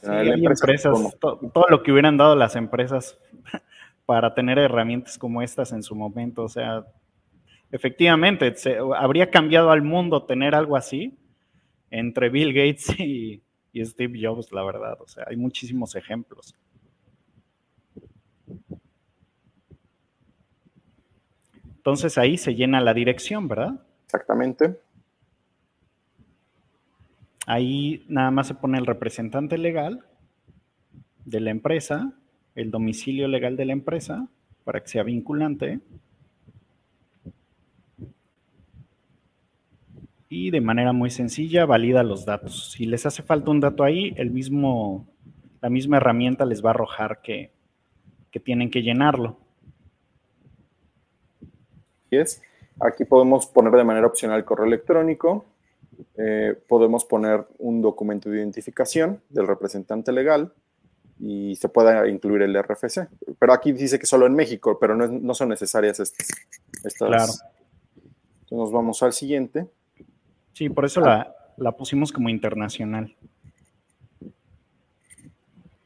empresas, 0.03 1.17
todo 1.19 1.67
lo 1.71 1.83
que 1.83 1.93
hubieran 1.93 2.19
dado 2.19 2.37
las 2.37 2.57
empresas 2.57 3.17
para 4.05 4.35
tener 4.35 4.59
herramientas 4.59 5.17
como 5.17 5.41
estas 5.41 5.73
en 5.73 5.83
su 5.83 5.95
momento. 5.95 6.43
O 6.43 6.51
sea, 6.51 6.85
efectivamente, 7.71 8.55
habría 8.99 9.31
cambiado 9.31 9.71
al 9.71 9.81
mundo 9.81 10.25
tener 10.25 10.55
algo 10.55 10.77
así 10.77 11.19
entre 11.93 12.31
Bill 12.31 12.53
Gates 12.53 12.89
y, 12.99 13.43
Steve 13.85 14.19
Jobs, 14.21 14.51
la 14.53 14.65
verdad. 14.65 14.99
O 15.01 15.07
sea, 15.07 15.25
hay 15.29 15.37
muchísimos 15.37 15.95
ejemplos. 15.95 16.55
Entonces 21.77 22.19
ahí 22.19 22.37
se 22.37 22.55
llena 22.55 22.81
la 22.81 22.95
dirección, 22.95 23.49
¿verdad? 23.49 23.85
Exactamente. 24.05 24.79
Ahí 27.47 28.05
nada 28.09 28.31
más 28.31 28.47
se 28.47 28.55
pone 28.55 28.79
el 28.79 28.87
representante 28.87 29.59
legal 29.59 30.05
de 31.25 31.41
la 31.41 31.51
empresa, 31.51 32.13
el 32.55 32.71
domicilio 32.71 33.27
legal 33.27 33.57
de 33.57 33.65
la 33.65 33.73
empresa, 33.73 34.29
para 34.65 34.81
que 34.81 34.89
sea 34.89 35.03
vinculante. 35.03 35.81
Y 40.33 40.51
de 40.51 40.63
manera 40.63 40.95
muy 40.95 41.11
sencilla 41.11 41.67
valida 41.67 42.03
los 42.03 42.25
datos. 42.25 42.73
Si 42.73 42.87
les 42.87 43.05
hace 43.05 43.23
falta 43.23 43.51
un 43.51 43.61
dato 43.61 43.85
ahí, 43.85 44.15
el 44.17 44.31
mismo, 44.31 45.07
la 45.61 45.69
misma 45.69 45.99
herramienta 45.99 46.47
les 46.47 46.65
va 46.65 46.71
a 46.71 46.73
arrojar 46.73 47.21
que, 47.21 47.53
tienen 48.43 48.71
que 48.71 48.81
llenarlo. 48.81 49.37
es. 52.11 52.41
Aquí 52.81 53.05
podemos 53.05 53.47
poner 53.47 53.75
de 53.75 53.85
manera 53.85 54.07
opcional 54.07 54.39
el 54.39 54.47
correo 54.47 54.65
electrónico, 54.65 55.45
eh, 56.17 56.59
podemos 56.67 57.05
poner 57.05 57.47
un 57.59 57.83
documento 57.83 58.31
de 58.31 58.39
identificación 58.39 59.21
del 59.29 59.47
representante 59.47 60.13
legal 60.13 60.51
y 61.21 61.57
se 61.57 61.69
puede 61.69 62.09
incluir 62.09 62.41
el 62.41 62.57
RFC. 62.57 63.07
Pero 63.39 63.53
aquí 63.53 63.73
dice 63.73 63.99
que 63.99 64.07
solo 64.07 64.25
en 64.25 64.35
México, 64.35 64.79
pero 64.81 64.97
no, 64.97 65.35
son 65.35 65.51
necesarias 65.51 66.01
estas. 66.01 66.29
estas. 66.83 67.07
Claro. 67.07 67.33
Entonces 67.95 68.59
nos 68.59 68.73
vamos 68.73 69.03
al 69.03 69.13
siguiente. 69.13 69.69
Sí, 70.53 70.69
por 70.69 70.85
eso 70.85 71.01
la, 71.01 71.73
pusimos 71.73 72.13
como 72.13 72.29
internacional. 72.29 73.15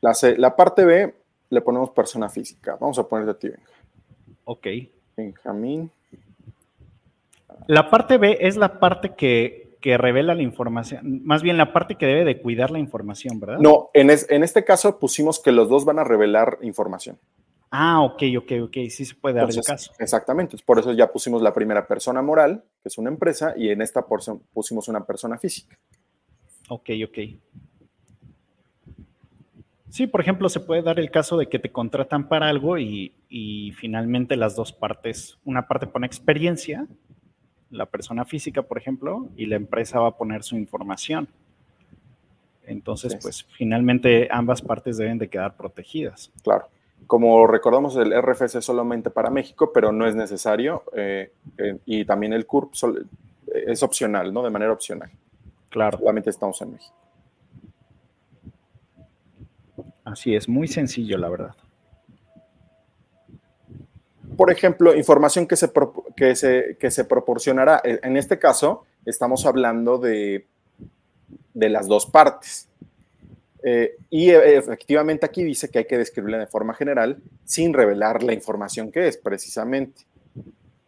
La, 0.01 0.13
la 0.37 0.57
parte 0.57 0.85
B 0.85 1.15
le 1.51 1.61
ponemos 1.61 1.91
persona 1.91 2.29
física. 2.29 2.77
Vamos 2.81 2.99
a 2.99 3.09
poner 3.09 3.27
de 3.27 3.35
ti, 3.35 3.49
Benja. 3.49 3.73
Ok. 4.45 4.67
Benjamín. 5.17 5.91
La 7.67 7.91
parte 7.91 8.19
B 8.19 8.39
es 8.41 8.57
la 8.57 8.79
parte 8.79 9.15
que, 9.15 9.65
revela 9.83 10.35
la 10.35 10.43
información, 10.43 11.23
más 11.25 11.45
bien 11.45 11.57
la 11.57 11.73
parte 11.73 11.95
que 11.95 12.07
debe 12.07 12.25
de 12.25 12.43
cuidar 12.43 12.73
la 12.73 12.81
información, 12.81 13.39
¿verdad? 13.39 13.59
No, 13.61 13.91
en, 13.95 14.11
en 14.11 14.43
este 14.43 14.65
caso 14.65 14.99
pusimos 14.99 15.39
que 15.39 15.53
los 15.53 15.69
dos 15.69 15.85
van 15.85 16.01
a 16.01 16.05
revelar 16.05 16.59
información. 16.63 17.19
Ah, 17.79 18.01
ok, 18.01 18.23
ok, 18.39 18.53
ok, 18.63 18.77
sí 18.89 19.05
se 19.05 19.15
puede 19.15 19.35
dar 19.35 19.51
el 19.51 19.63
caso. 19.63 19.93
Exactamente, 19.99 20.57
por 20.65 20.79
eso 20.79 20.95
ya 20.95 21.13
pusimos 21.13 21.43
la 21.43 21.53
primera 21.53 21.87
persona 21.87 22.23
moral, 22.23 22.65
que 22.83 22.89
es 22.89 22.97
una 22.97 23.11
empresa, 23.11 23.53
y 23.55 23.69
en 23.69 23.83
esta 23.83 24.07
porción 24.07 24.41
pusimos 24.55 24.89
una 24.89 25.05
persona 25.05 25.37
física. 25.37 25.79
Ok, 26.71 26.89
ok. 27.05 27.19
Sí, 29.91 30.07
por 30.07 30.23
ejemplo, 30.23 30.49
se 30.49 30.61
puede 30.61 30.81
dar 30.81 30.99
el 30.99 31.11
caso 31.11 31.37
de 31.37 31.51
que 31.51 31.59
te 31.59 31.71
contratan 31.71 32.29
para 32.29 32.49
algo 32.49 32.79
y, 32.79 33.13
finalmente 33.79 34.37
las 34.37 34.57
dos 34.57 34.73
partes, 34.73 35.37
una 35.45 35.69
parte 35.69 35.87
pone 35.87 36.07
experiencia, 36.07 36.87
la 37.71 37.85
persona 37.85 38.25
física, 38.25 38.63
por 38.63 38.79
ejemplo, 38.79 39.29
y 39.37 39.45
la 39.45 39.57
empresa 39.57 40.01
va 40.01 40.09
a 40.09 40.17
poner 40.17 40.45
su 40.45 40.57
información. 40.57 41.29
Entonces, 42.65 43.19
pues 43.21 43.45
finalmente 43.59 44.29
ambas 44.31 44.63
partes 44.63 44.97
deben 44.97 45.19
de 45.19 45.29
quedar 45.29 45.57
protegidas. 45.57 46.33
Claro. 46.43 46.69
Como 47.07 47.47
recordamos, 47.47 47.97
el 47.97 48.13
RFC 48.21 48.57
es 48.57 48.65
solamente 48.65 49.11
para 49.11 49.31
México, 49.31 49.71
pero 49.73 49.93
no 49.93 50.07
es 50.07 50.15
necesario. 50.15 50.83
Eh, 50.95 51.31
eh, 51.59 51.79
y 51.87 52.05
también 52.05 52.33
el 52.33 52.47
CURP 52.47 52.75
es 53.53 53.83
opcional, 53.83 54.33
¿no? 54.33 54.43
De 54.43 54.51
manera 54.51 54.73
opcional. 54.73 55.11
Claro. 55.71 55.99
Solamente 55.99 56.31
estamos 56.31 56.61
en 56.63 56.73
México. 56.73 56.95
Así 60.05 60.35
es, 60.35 60.49
muy 60.49 60.69
sencillo, 60.69 61.19
la 61.19 61.29
verdad. 61.29 61.55
Por 64.37 64.53
ejemplo, 64.53 64.95
información 64.95 65.47
que 65.47 65.57
se, 65.57 65.71
que 66.17 66.37
se, 66.37 66.77
que 66.79 66.91
se 66.91 67.05
proporcionará. 67.05 67.81
En 67.85 68.17
este 68.17 68.39
caso, 68.39 68.85
estamos 69.05 69.47
hablando 69.47 69.99
de, 69.99 70.47
de 71.55 71.69
las 71.71 71.87
dos 71.87 72.07
partes. 72.07 72.69
Eh, 73.69 73.97
y 74.11 74.31
eh, 74.31 74.59
efectivamente 74.59 75.27
aquí 75.27 75.43
dice 75.43 75.69
que 75.69 75.81
hay 75.81 75.87
que 75.87 75.99
describirla 75.99 76.39
de 76.39 76.47
forma 76.47 76.73
general 76.73 77.21
sin 77.45 77.75
revelar 77.75 78.23
la 78.23 78.33
información 78.33 78.93
que 78.93 79.09
es 79.09 79.17
precisamente. 79.17 80.03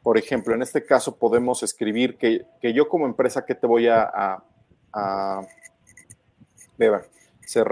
Por 0.00 0.16
ejemplo, 0.16 0.54
en 0.54 0.62
este 0.62 0.84
caso 0.84 1.16
podemos 1.16 1.64
escribir 1.64 2.16
que, 2.16 2.46
yo 2.72 2.88
como 2.88 3.04
empresa 3.04 3.44
que 3.44 3.56
te 3.56 3.66
voy 3.66 3.88
a... 3.88 4.02
a, 4.02 4.44
a 4.92 5.42
se, 7.44 7.64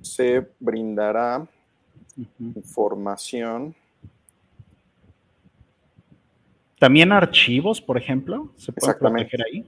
se 0.00 0.46
brindará 0.60 1.44
información. 2.38 3.74
También 6.78 7.10
archivos, 7.10 7.80
por 7.80 7.98
ejemplo, 7.98 8.52
se 8.56 8.70
pueden 8.70 8.96
proteger 8.96 9.40
ahí. 9.42 9.66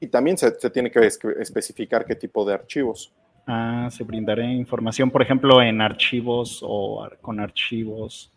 Y 0.00 0.06
también 0.06 0.38
se, 0.38 0.52
tiene 0.70 0.90
que 0.90 1.00
especificar 1.06 2.04
qué 2.04 2.14
tipo 2.14 2.44
de 2.44 2.54
archivos. 2.54 3.12
Ah, 3.46 3.88
se 3.90 4.04
brindará 4.04 4.44
información, 4.44 5.10
por 5.10 5.22
ejemplo, 5.22 5.60
en 5.62 5.80
archivos 5.80 6.60
o 6.62 7.08
con 7.20 7.40
archivos. 7.40 8.32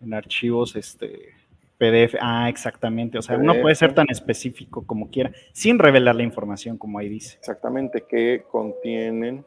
En 0.00 0.14
archivos, 0.14 0.76
este. 0.76 1.34
PDF. 1.76 2.14
Ah, 2.20 2.48
exactamente. 2.48 3.18
O 3.18 3.22
sea, 3.22 3.36
uno 3.38 3.54
puede 3.60 3.74
ser 3.74 3.94
tan 3.94 4.06
específico 4.10 4.86
como 4.86 5.10
quiera, 5.10 5.32
sin 5.52 5.78
revelar 5.78 6.14
la 6.14 6.22
información, 6.22 6.76
como 6.76 6.98
ahí 6.98 7.08
dice. 7.08 7.38
Exactamente, 7.38 8.04
que 8.08 8.44
contienen 8.50 9.44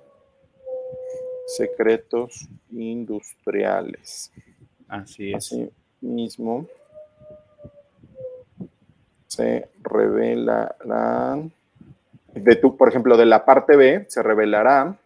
secretos 1.45 2.47
industriales. 2.71 4.31
Así 4.87 5.31
es. 5.31 5.35
Así 5.35 5.69
mismo 6.01 6.67
se 9.27 9.67
revelarán. 9.93 11.51
De 12.33 12.55
tu, 12.55 12.75
por 12.75 12.89
ejemplo, 12.89 13.15
de 13.15 13.25
la 13.25 13.45
parte 13.45 13.77
B 13.77 14.05
se 14.09 14.23
revelará 14.23 14.97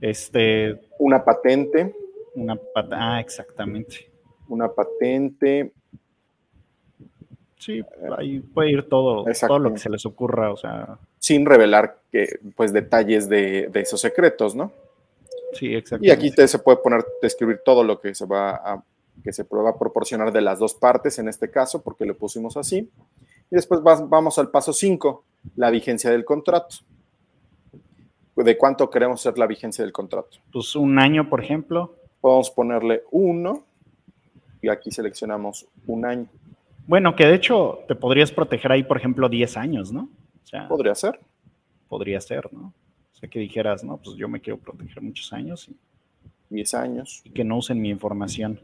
este, 0.00 0.80
una 0.98 1.24
patente. 1.24 1.94
Una 2.34 2.58
ah, 2.92 3.20
exactamente. 3.20 4.10
Una 4.48 4.68
patente. 4.68 5.72
Sí, 7.58 7.82
ahí 8.18 8.40
puede 8.40 8.70
ir 8.70 8.88
todo, 8.88 9.24
todo 9.24 9.58
lo 9.58 9.72
que 9.72 9.78
se 9.78 9.90
les 9.90 10.04
ocurra, 10.06 10.52
o 10.52 10.56
sea. 10.56 10.98
Sin 11.18 11.46
revelar 11.46 11.98
que, 12.12 12.38
pues, 12.54 12.72
detalles 12.72 13.28
de, 13.28 13.70
esos 13.74 14.00
secretos, 14.00 14.54
¿no? 14.54 14.70
Sí, 15.54 15.74
exacto. 15.74 16.06
Y 16.06 16.10
aquí 16.10 16.30
te, 16.30 16.46
se 16.46 16.58
puede 16.58 16.78
poner, 16.78 17.04
describir 17.22 17.62
todo 17.64 17.82
lo 17.82 17.98
que 17.98 18.14
se 18.14 18.26
va 18.26 18.50
a, 18.50 18.84
que 19.24 19.32
se 19.32 19.42
va 19.44 19.70
a 19.70 19.78
proporcionar 19.78 20.32
de 20.32 20.42
las 20.42 20.58
dos 20.58 20.74
partes 20.74 21.18
en 21.18 21.28
este 21.28 21.50
caso, 21.50 21.82
porque 21.82 22.04
lo 22.04 22.16
pusimos 22.16 22.56
así. 22.56 22.90
Y 23.50 23.56
después 23.56 23.80
vamos 23.82 24.38
al 24.38 24.50
paso 24.50 24.72
5, 24.72 25.24
la 25.56 25.70
vigencia 25.70 26.10
del 26.10 26.24
contrato. 26.24 26.76
¿De 28.36 28.58
cuánto 28.58 28.90
queremos 28.90 29.20
ser 29.20 29.38
la 29.38 29.46
vigencia 29.46 29.82
del 29.82 29.92
contrato? 29.92 30.38
Pues 30.52 30.76
un 30.76 30.98
año, 30.98 31.28
por 31.28 31.42
ejemplo. 31.42 31.94
Podemos 32.20 32.50
ponerle 32.50 33.02
uno 33.10 33.64
y 34.60 34.68
aquí 34.68 34.90
seleccionamos 34.90 35.66
un 35.86 36.04
año. 36.04 36.26
Bueno, 36.86 37.16
que 37.16 37.26
de 37.26 37.34
hecho 37.34 37.80
te 37.88 37.94
podrías 37.94 38.32
proteger 38.32 38.72
ahí, 38.72 38.82
por 38.82 38.96
ejemplo, 38.96 39.28
10 39.28 39.56
años, 39.56 39.92
¿no? 39.92 40.08
podría 40.68 40.94
ser. 40.94 41.18
Podría 41.88 42.20
ser, 42.20 42.52
¿no? 42.52 42.72
O 43.14 43.18
sea, 43.18 43.28
que 43.28 43.38
dijeras, 43.38 43.82
no, 43.82 43.96
pues 43.96 44.16
yo 44.16 44.28
me 44.28 44.40
quiero 44.40 44.58
proteger 44.58 45.02
muchos 45.02 45.32
años. 45.32 45.68
Y, 45.68 45.76
10 46.50 46.74
años. 46.74 47.22
Y 47.24 47.30
que 47.30 47.44
no 47.44 47.56
usen 47.56 47.80
mi 47.80 47.90
información. 47.90 48.60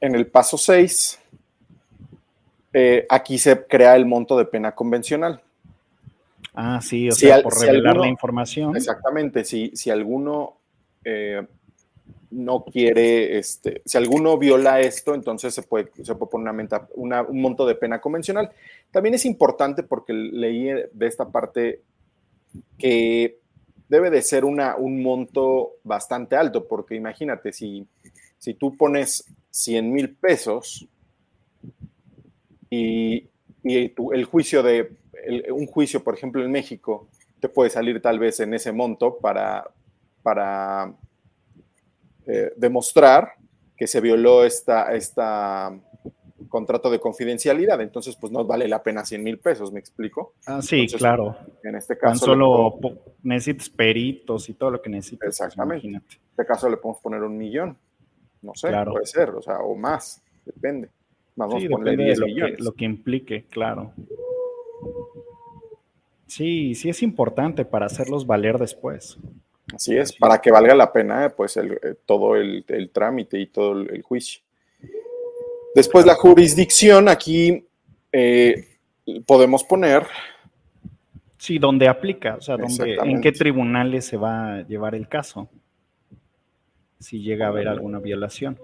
En 0.00 0.14
el 0.14 0.26
paso 0.26 0.58
6 0.58 1.20
eh, 2.78 3.06
aquí 3.08 3.38
se 3.38 3.64
crea 3.64 3.96
el 3.96 4.04
monto 4.04 4.36
de 4.36 4.44
pena 4.44 4.74
convencional. 4.74 5.40
Ah, 6.52 6.78
sí, 6.82 7.08
o 7.08 7.12
sea, 7.12 7.42
por 7.42 7.58
revelar 7.58 7.96
la 7.96 8.06
información. 8.06 8.76
Exactamente, 8.76 9.44
si, 9.44 9.70
si 9.74 9.88
alguno 9.88 10.58
eh, 11.02 11.40
no 12.32 12.66
quiere, 12.66 13.38
este, 13.38 13.80
si 13.86 13.96
alguno 13.96 14.36
viola 14.36 14.78
esto, 14.80 15.14
entonces 15.14 15.54
se 15.54 15.62
puede, 15.62 15.90
se 16.02 16.14
puede 16.16 16.30
poner 16.30 16.68
una, 16.96 17.22
un 17.22 17.40
monto 17.40 17.64
de 17.64 17.76
pena 17.76 17.98
convencional. 17.98 18.50
También 18.90 19.14
es 19.14 19.24
importante 19.24 19.82
porque 19.82 20.12
leí 20.12 20.66
de 20.92 21.06
esta 21.06 21.30
parte 21.30 21.80
que 22.76 23.38
debe 23.88 24.10
de 24.10 24.20
ser 24.20 24.44
una, 24.44 24.76
un 24.76 25.02
monto 25.02 25.76
bastante 25.82 26.36
alto, 26.36 26.68
porque 26.68 26.94
imagínate, 26.94 27.54
si, 27.54 27.86
si 28.36 28.52
tú 28.52 28.76
pones 28.76 29.24
100 29.50 29.90
mil 29.90 30.14
pesos, 30.14 30.86
y, 32.70 33.28
el 33.64 34.24
juicio 34.24 34.62
de, 34.62 34.92
un 35.50 35.66
juicio, 35.66 36.02
por 36.04 36.14
ejemplo, 36.14 36.44
en 36.44 36.50
México, 36.50 37.08
te 37.40 37.48
puede 37.48 37.70
salir 37.70 38.00
tal 38.00 38.18
vez 38.18 38.38
en 38.40 38.54
ese 38.54 38.72
monto 38.72 39.18
para, 39.18 39.68
para 40.22 40.94
eh, 42.26 42.52
demostrar 42.56 43.32
que 43.76 43.86
se 43.86 44.00
violó 44.00 44.44
esta, 44.44 44.94
esta 44.94 45.72
contrato 46.48 46.90
de 46.90 46.98
confidencialidad, 47.00 47.80
entonces 47.80 48.16
pues 48.16 48.32
no 48.32 48.44
vale 48.44 48.68
la 48.68 48.82
pena 48.82 49.04
100 49.04 49.22
mil 49.22 49.38
pesos, 49.38 49.72
¿me 49.72 49.80
explico? 49.80 50.34
Ah, 50.46 50.62
sí, 50.62 50.86
claro. 50.86 51.36
En 51.62 51.74
este 51.74 51.96
caso... 51.98 52.26
Tan 52.26 52.34
solo 52.34 52.78
necesitas 53.22 53.68
peritos 53.68 54.48
y 54.48 54.54
todo 54.54 54.70
lo 54.70 54.82
que 54.82 54.90
necesitas. 54.90 55.26
Pues, 55.26 55.40
Exactamente. 55.40 55.86
en 55.86 55.96
este 55.96 56.46
caso 56.46 56.68
le 56.68 56.76
podemos 56.76 57.02
poner 57.02 57.22
un 57.22 57.36
millón, 57.36 57.76
no 58.42 58.54
sé, 58.54 58.70
puede 58.90 59.06
ser, 59.06 59.30
o 59.30 59.42
sea, 59.42 59.58
o 59.58 59.74
más, 59.76 60.22
depende. 60.44 60.88
Vamos 61.36 61.64
a 61.64 61.68
ponerle 61.68 62.04
10 62.04 62.18
lo 62.18 62.26
Que, 62.26 62.56
lo 62.58 62.72
que 62.74 62.84
implique, 62.84 63.44
claro. 63.44 63.92
Sí, 66.26 66.74
sí 66.74 66.88
es 66.88 67.02
importante 67.02 67.64
para 67.64 67.86
hacerlos 67.86 68.26
valer 68.26 68.58
después. 68.58 69.18
Así 69.74 69.96
es, 69.96 70.12
para 70.12 70.40
que 70.40 70.50
valga 70.50 70.74
la 70.74 70.92
pena 70.92 71.32
pues 71.36 71.56
el, 71.56 71.72
eh, 71.72 71.94
todo 72.04 72.36
el, 72.36 72.64
trámite 72.92 73.38
y 73.38 73.46
todo 73.46 73.80
el, 73.80 74.02
juicio. 74.02 74.40
Después 75.74 76.06
la 76.06 76.14
jurisdicción, 76.14 77.08
aquí 77.08 77.66
eh, 78.12 78.78
podemos 79.26 79.64
poner... 79.64 80.04
Sí, 81.38 81.58
donde 81.58 81.86
aplica, 81.86 82.36
o 82.36 82.40
sea, 82.40 82.56
en 83.04 83.20
qué 83.20 83.30
tribunales 83.30 84.06
se 84.06 84.16
va 84.16 84.54
a 84.54 84.62
llevar 84.62 84.94
el 84.94 85.06
caso, 85.06 85.48
si 86.98 87.20
llega 87.20 87.46
a 87.46 87.50
haber 87.50 87.68
alguna 87.68 87.98
violación. 87.98 88.58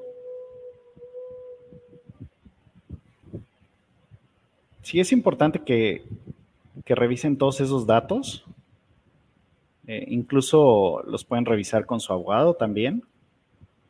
Sí 4.93 5.01
es 5.01 5.11
importante 5.11 5.61
que, 5.61 6.05
revisen 6.85 7.39
todos 7.39 7.63
esos 7.63 7.87
datos. 7.87 8.45
Eh, 9.87 10.05
incluso 10.09 11.03
los 11.07 11.25
pueden 11.25 11.47
revisar 11.47 11.87
con 11.87 11.99
su 11.99 12.13
abogado 12.13 12.53
también. 12.53 13.03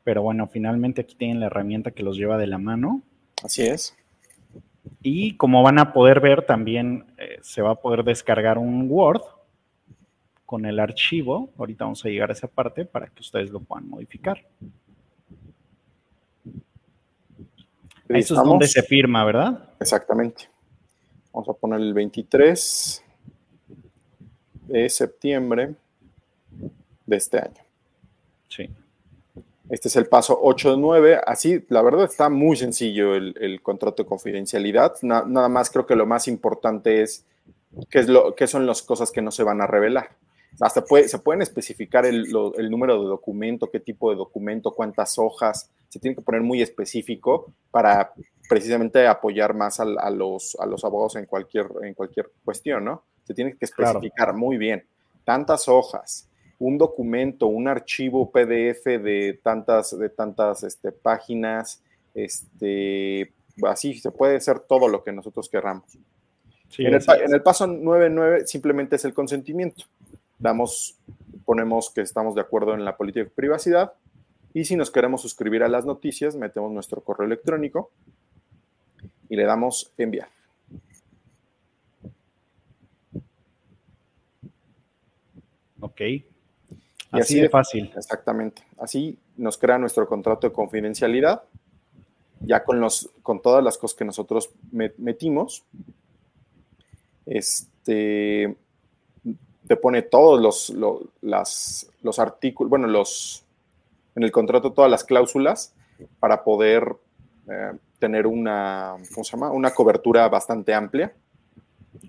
Pero 0.05 0.23
bueno, 0.23 0.47
finalmente 0.47 1.01
aquí 1.01 1.17
tienen 1.17 1.41
la 1.41 1.47
herramienta 1.47 1.91
que 1.91 2.05
los 2.05 2.17
lleva 2.17 2.39
de 2.39 2.47
la 2.47 2.59
mano. 2.59 3.03
Así 3.43 3.63
es. 3.63 3.97
Y 5.03 5.37
como 5.37 5.65
van 5.65 5.81
a 5.81 5.93
poder 5.93 6.21
ver, 6.21 6.47
también 6.47 7.07
eh, 7.19 7.39
se 7.43 7.63
va 7.63 7.73
a 7.73 7.75
poder 7.75 8.05
descargar 8.05 8.57
un 8.57 8.87
Word 8.89 9.23
con 10.47 10.67
el 10.67 10.79
archivo. 10.79 11.51
Ahorita 11.59 11.83
vamos 11.83 12.05
a 12.05 12.11
llegar 12.11 12.31
a 12.31 12.35
esa 12.35 12.47
parte 12.47 12.85
para 12.85 13.09
que 13.09 13.19
ustedes 13.23 13.51
lo 13.51 13.59
puedan 13.59 13.89
modificar. 13.89 14.47
Eso 18.09 18.35
es 18.35 18.43
donde 18.45 18.69
se 18.69 18.85
firma, 18.85 19.25
¿verdad? 19.25 19.71
Exactamente. 19.81 20.52
Vamos 21.33 21.49
a 21.49 21.55
poner 21.55 21.81
el 21.81 21.95
23 21.95 23.05
de 24.69 24.89
septiembre 24.89 25.75
de 27.07 27.17
este 27.17 27.39
año. 27.39 27.63
Sí. 28.49 28.69
Este 29.71 29.89
es 29.89 29.97
el 29.97 30.07
paso 30.07 30.39
8 30.43 30.73
de 30.73 30.77
9. 30.77 31.21
Así, 31.27 31.65
la 31.69 31.81
verdad 31.81 32.05
está 32.05 32.29
muy 32.29 32.57
sencillo 32.57 33.15
el, 33.15 33.61
contrato 33.63 34.03
de 34.03 34.09
confidencialidad. 34.09 34.95
nada 35.03 35.49
más 35.49 35.71
creo 35.71 35.87
que 35.87 35.97
lo 35.97 36.05
más 36.05 36.29
importante 36.29 37.03
es 37.03 37.25
qué, 37.89 38.01
es 38.01 38.09
lo, 38.09 38.35
qué 38.35 38.47
son 38.47 38.67
las 38.67 38.83
cosas 38.83 39.11
que 39.11 39.23
no 39.23 39.31
se 39.31 39.43
van 39.43 39.63
a 39.63 39.67
revelar. 39.67 40.11
Hasta 40.61 40.85
puede, 40.85 41.09
se 41.09 41.19
pueden 41.19 41.43
especificar 41.43 42.07
el, 42.07 42.27
el, 42.57 42.71
número 42.71 43.01
de 43.01 43.09
documento, 43.09 43.71
qué 43.71 43.81
tipo 43.81 44.11
de 44.11 44.17
documento, 44.17 44.73
cuántas 44.73 45.19
hojas. 45.19 45.71
Se 45.89 45.99
tiene 45.99 46.15
que 46.15 46.23
poner 46.23 46.43
muy 46.43 46.63
específico 46.63 47.53
para 47.71 48.13
precisamente 48.49 49.07
apoyar 49.07 49.55
más 49.55 49.81
a, 49.81 50.11
los, 50.11 50.57
a 50.61 50.67
los 50.67 50.85
abogados 50.85 51.17
en 51.17 51.27
cualquier, 51.27 51.67
en 51.83 51.95
cualquier 51.95 52.31
cuestión, 52.45 52.85
¿no? 52.85 53.03
Se 53.25 53.35
tiene 53.35 53.57
que 53.57 53.65
especificar 53.65 54.35
muy 54.35 54.59
bien. 54.59 54.85
Tantas 55.25 55.69
hojas, 55.69 56.29
un 56.59 56.77
documento, 56.77 57.47
un 57.47 57.67
archivo 57.69 58.31
PDF 58.31 58.85
de 58.85 59.41
tantas, 59.43 59.99
de 59.99 60.09
tantas 60.11 60.63
este, 60.65 60.93
páginas, 60.93 61.83
este, 62.15 63.33
así 63.63 63.95
se 63.95 64.11
puede 64.11 64.37
hacer 64.37 64.61
todo 64.61 64.89
lo 64.89 65.03
que 65.03 65.13
nosotros 65.13 65.49
querramos. 65.49 65.87
en, 66.79 66.95
el, 66.95 67.03
en, 67.25 67.35
el, 67.35 67.43
paso 67.43 67.67
9.9 67.67 68.45
simplemente 68.47 68.97
es 68.97 69.05
el 69.05 69.15
consentimiento. 69.15 69.85
Damos, 70.43 70.99
ponemos 71.45 71.91
que 71.91 72.01
estamos 72.01 72.35
de 72.35 72.41
acuerdo 72.41 72.75
en 72.75 72.85
la 72.85 72.97
política 72.97 73.25
de 73.25 73.31
privacidad 73.31 73.93
y 74.53 74.65
si 74.65 74.77
nos 74.77 74.91
queremos 74.91 75.23
suscribir 75.23 75.63
a 75.63 75.69
las 75.69 75.87
noticias, 75.87 76.35
metemos 76.35 76.73
nuestro 76.73 77.01
correo 77.01 77.27
electrónico 77.27 77.91
y 79.29 79.37
le 79.37 79.45
damos 79.45 79.93
enviar. 79.97 80.29
Ok. 85.81 86.01
así, 87.13 87.41
de 87.41 87.49
fácil. 87.49 87.93
Exactamente. 87.97 88.63
Así 88.79 89.19
nos 89.37 89.57
crea 89.59 89.79
nuestro 89.79 90.07
contrato 90.09 90.49
de 90.49 90.53
confidencialidad, 90.53 91.45
ya 92.41 92.65
con, 92.65 92.81
los, 92.81 93.11
con 93.23 93.41
todas 93.41 93.63
las 93.63 93.79
cosas 93.79 93.97
que 93.97 94.05
nosotros 94.05 94.51
metimos. 94.71 95.65
Este, 97.27 98.57
te 99.67 99.77
pone 99.77 100.03
todos 100.03 100.41
los, 100.41 101.05
las, 101.21 101.91
los 102.03 102.19
artículos, 102.19 102.71
bueno, 102.71 102.87
los, 102.87 103.45
en 104.15 104.23
el 104.23 104.33
contrato 104.33 104.73
todas 104.73 104.91
las 104.91 105.05
cláusulas 105.05 105.75
para 106.19 106.43
poder 106.45 106.97
eh, 107.49 107.73
tener 107.99 108.27
una, 108.27 108.97
¿cómo 109.15 109.25
se 109.25 109.33
llama? 109.33 109.51
Una 109.51 109.71
cobertura 109.71 110.29
bastante 110.29 110.75
amplia. 110.75 111.13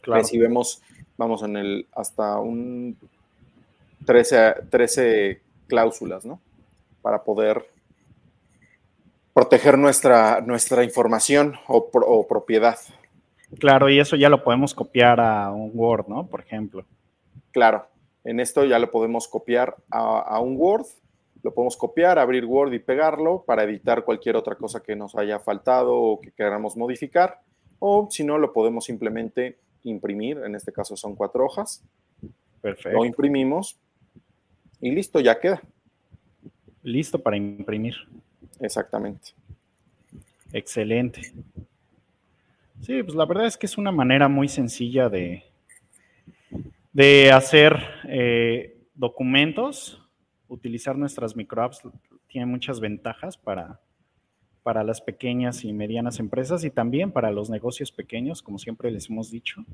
Claro. 0.02 0.24
Si 0.24 0.38
vemos, 0.38 0.82
vamos 1.18 1.44
en 1.44 1.58
el, 1.58 1.88
hasta 1.94 2.40
un 2.40 2.98
13, 4.06 4.56
13 4.70 5.42
cláusulas, 5.68 6.26
¿no? 6.26 6.40
Para 7.02 7.24
poder 7.24 7.70
proteger 9.34 9.78
nuestra, 9.78 10.42
nuestra 10.42 10.84
información 10.84 11.56
o, 11.68 11.90
o, 11.94 12.28
propiedad. 12.28 12.78
Claro, 13.60 13.90
y 13.90 14.00
eso 14.00 14.16
ya 14.16 14.30
lo 14.30 14.44
podemos 14.44 14.74
copiar 14.74 15.20
a 15.20 15.52
un 15.52 15.72
Word, 15.74 16.08
¿no? 16.08 16.26
Por 16.26 16.42
ejemplo. 16.42 16.86
Claro, 17.54 17.88
en 18.24 18.40
esto 18.40 18.66
ya 18.66 18.80
lo 18.80 18.90
podemos 18.90 19.28
copiar 19.28 19.76
a, 19.92 20.40
un 20.42 20.56
Word, 20.58 20.88
lo 21.44 21.54
podemos 21.54 21.78
copiar, 21.78 22.18
abrir 22.18 22.46
Word 22.46 22.74
y 22.74 22.80
pegarlo 22.80 23.44
para 23.46 23.64
editar 23.64 24.04
cualquier 24.04 24.36
otra 24.36 24.56
cosa 24.56 24.82
que 24.82 24.96
nos 24.96 25.16
haya 25.16 25.40
faltado 25.40 25.96
o 25.96 26.20
que 26.20 26.32
queramos 26.32 26.76
modificar. 26.76 27.42
O 27.78 28.08
si 28.10 28.24
no, 28.24 28.40
lo 28.40 28.54
podemos 28.54 28.86
simplemente 28.86 29.60
imprimir, 29.84 30.38
en 30.38 30.56
este 30.56 30.74
caso 30.74 30.98
son 30.98 31.16
cuatro 31.16 31.46
hojas. 31.46 31.84
Perfecto. 32.62 32.98
Lo 32.98 33.06
imprimimos 33.06 33.78
y 34.82 34.92
listo, 34.92 35.20
ya 35.20 35.40
queda. 35.40 35.62
Listo 36.82 37.20
para 37.20 37.38
imprimir. 37.38 37.96
Exactamente. 38.60 39.34
Excelente. 40.52 41.34
Sí, 42.82 43.04
pues 43.04 43.16
la 43.16 43.26
verdad 43.26 43.46
es 43.46 43.58
que 43.58 43.68
es 43.68 43.78
una 43.78 43.92
manera 43.92 44.28
muy 44.28 44.48
sencilla 44.48 45.08
de, 45.10 45.44
de 46.94 47.32
hacer 47.32 47.78
eh, 48.08 48.78
documentos, 48.94 50.02
utilizar 50.48 50.98
nuestras 50.98 51.36
microapps 51.36 51.82
tiene 52.28 52.46
muchas 52.46 52.80
ventajas 52.80 53.38
para, 53.38 53.80
para 54.64 54.84
las 54.84 55.02
pequeñas 55.02 55.64
y 55.64 55.74
medianas 55.74 56.20
empresas 56.20 56.64
y 56.64 56.70
también 56.70 57.12
para 57.12 57.32
los 57.32 57.50
negocios 57.50 57.92
pequeños, 57.92 58.42
como 58.42 58.58
siempre 58.58 58.92
les 58.92 59.10
hemos 59.10 59.30
dicho. 59.30 59.66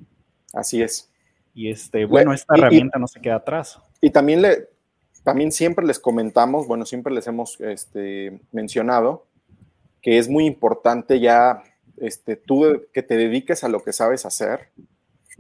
Así 0.53 0.81
es. 0.81 1.11
Y 1.53 1.69
este, 1.69 2.05
bueno, 2.05 2.33
esta 2.33 2.55
herramienta 2.55 2.99
no 2.99 3.07
se 3.07 3.21
queda 3.21 3.35
atrás. 3.35 3.79
Y 4.01 4.09
también 4.09 4.41
le, 4.41 4.69
también 5.23 5.51
siempre 5.51 5.85
les 5.85 5.99
comentamos, 5.99 6.67
bueno, 6.67 6.85
siempre 6.85 7.13
les 7.13 7.27
hemos 7.27 7.59
este, 7.61 8.39
mencionado 8.51 9.25
que 10.01 10.17
es 10.17 10.29
muy 10.29 10.45
importante 10.45 11.19
ya 11.19 11.63
este, 11.97 12.35
tú 12.35 12.83
que 12.93 13.03
te 13.03 13.17
dediques 13.17 13.63
a 13.63 13.69
lo 13.69 13.83
que 13.83 13.93
sabes 13.93 14.25
hacer, 14.25 14.69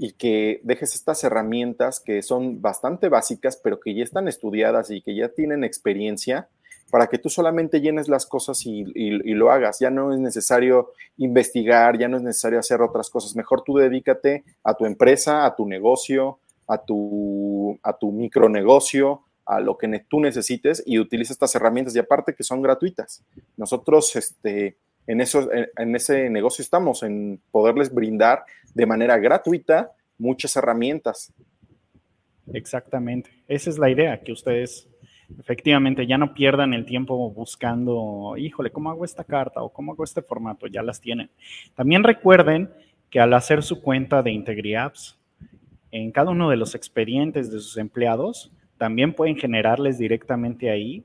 y 0.01 0.13
que 0.13 0.61
dejes 0.63 0.95
estas 0.95 1.21
herramientas 1.25 1.99
que 1.99 2.21
son 2.21 2.61
bastante 2.61 3.09
básicas, 3.09 3.57
pero 3.61 3.81
que 3.81 3.93
ya 3.93 4.05
están 4.05 4.29
estudiadas 4.29 4.91
y 4.91 5.01
que 5.01 5.13
ya 5.13 5.27
tienen 5.27 5.65
experiencia 5.65 6.47
para 6.89 7.07
que 7.07 7.17
tú 7.17 7.29
solamente 7.29 7.81
llenes 7.81 8.07
las 8.07 8.25
cosas 8.25 8.65
y, 8.65 8.85
lo 9.33 9.51
hagas. 9.51 9.79
Ya 9.79 9.89
no 9.89 10.13
es 10.13 10.19
necesario 10.19 10.93
investigar, 11.17 11.99
ya 11.99 12.07
no 12.07 12.15
es 12.15 12.23
necesario 12.23 12.59
hacer 12.59 12.81
otras 12.81 13.09
cosas. 13.09 13.35
Mejor 13.35 13.61
tú 13.63 13.75
dedícate 13.75 14.45
a 14.63 14.73
tu 14.73 14.85
empresa, 14.85 15.45
a 15.45 15.53
tu 15.53 15.67
negocio, 15.67 16.39
a 16.65 16.77
tu, 16.77 17.77
a 17.83 17.91
tu 17.91 18.13
micronegocio, 18.13 19.23
a 19.45 19.59
lo 19.59 19.77
que 19.77 20.05
tú 20.07 20.21
necesites 20.21 20.81
y 20.85 20.97
utiliza 20.97 21.33
estas 21.33 21.53
herramientas 21.55 21.93
y 21.93 21.99
aparte 21.99 22.35
que 22.35 22.43
son 22.43 22.61
gratuitas. 22.61 23.21
Nosotros 23.57 24.15
este, 24.15 24.77
en, 25.07 25.19
eso, 25.19 25.49
en 25.51 25.93
ese 25.93 26.29
negocio 26.29 26.61
estamos, 26.61 27.03
en 27.03 27.41
poderles 27.51 27.93
brindar 27.93 28.45
de 28.73 28.85
manera 28.85 29.17
gratuita 29.17 29.91
muchas 30.17 30.55
herramientas. 30.55 31.33
Exactamente. 32.53 33.31
Esa 33.47 33.69
es 33.69 33.77
la 33.77 33.89
idea, 33.89 34.21
que 34.21 34.31
ustedes 34.31 34.87
efectivamente 35.37 36.07
ya 36.07 36.17
no 36.17 36.33
pierdan 36.33 36.73
el 36.73 36.85
tiempo 36.85 37.31
buscando, 37.31 38.35
híjole, 38.37 38.71
¿cómo 38.71 38.89
hago 38.89 39.05
esta 39.05 39.23
carta 39.23 39.61
o 39.61 39.71
cómo 39.71 39.91
hago 39.91 40.03
este 40.03 40.21
formato? 40.21 40.67
Ya 40.67 40.81
las 40.81 40.99
tienen. 40.99 41.29
También 41.75 42.03
recuerden 42.03 42.71
que 43.09 43.19
al 43.19 43.33
hacer 43.33 43.63
su 43.63 43.81
cuenta 43.81 44.23
de 44.23 44.31
IntegriApps, 44.31 45.17
en 45.91 46.11
cada 46.11 46.31
uno 46.31 46.49
de 46.49 46.57
los 46.57 46.75
expedientes 46.75 47.51
de 47.51 47.59
sus 47.59 47.77
empleados, 47.77 48.51
también 48.77 49.13
pueden 49.13 49.35
generarles 49.35 49.97
directamente 49.97 50.69
ahí 50.69 51.03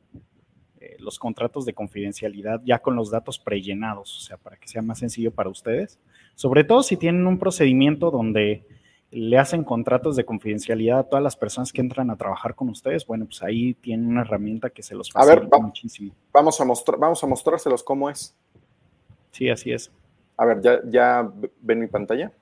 eh, 0.81 0.97
los 0.99 1.19
contratos 1.19 1.65
de 1.65 1.73
confidencialidad 1.73 2.61
ya 2.65 2.79
con 2.79 2.95
los 2.95 3.11
datos 3.11 3.39
prellenados, 3.39 4.17
o 4.17 4.21
sea, 4.21 4.37
para 4.37 4.57
que 4.57 4.69
sea 4.69 4.83
más 4.83 4.99
sencillo 4.99 5.33
para 5.33 5.49
ustedes. 5.49 5.99
Sobre 6.35 6.65
todo 6.65 6.83
si 6.83 6.97
tienen 6.97 7.27
un 7.27 7.39
procedimiento 7.39 8.11
donde 8.11 8.65
le 9.11 9.39
hacen 9.39 9.63
contratos 9.63 10.17
de 10.17 10.25
confidencialidad 10.25 10.99
a 10.99 11.03
todas 11.05 11.23
las 11.23 11.37
personas 11.37 11.73
que 11.73 11.81
entran 11.81 12.11
a 12.11 12.17
trabajar 12.17 12.57
con 12.57 12.69
ustedes, 12.69 13.07
bueno, 13.07 13.27
pues 13.27 13.43
ahí 13.43 13.75
tienen 13.75 14.09
una 14.09 14.23
herramienta 14.23 14.71
que 14.71 14.83
se 14.83 14.95
los 14.95 15.11
facilita 15.11 15.57
a 15.57 15.59
ver, 15.59 15.63
muchísimo. 15.63 16.13
Vamos 16.33 16.61
a, 16.61 16.65
mostrar, 16.65 16.99
vamos 16.99 17.23
a 17.23 17.27
mostrárselos 17.27 17.85
cómo 17.85 18.11
es. 18.11 18.35
Sí, 19.31 19.49
así 19.49 19.73
es. 19.73 19.93
A 20.37 20.45
ver, 20.45 20.61
¿ya, 20.61 20.81
ya 20.89 21.31
ven 21.61 21.79
mi 21.79 21.87
pantalla? 21.87 22.33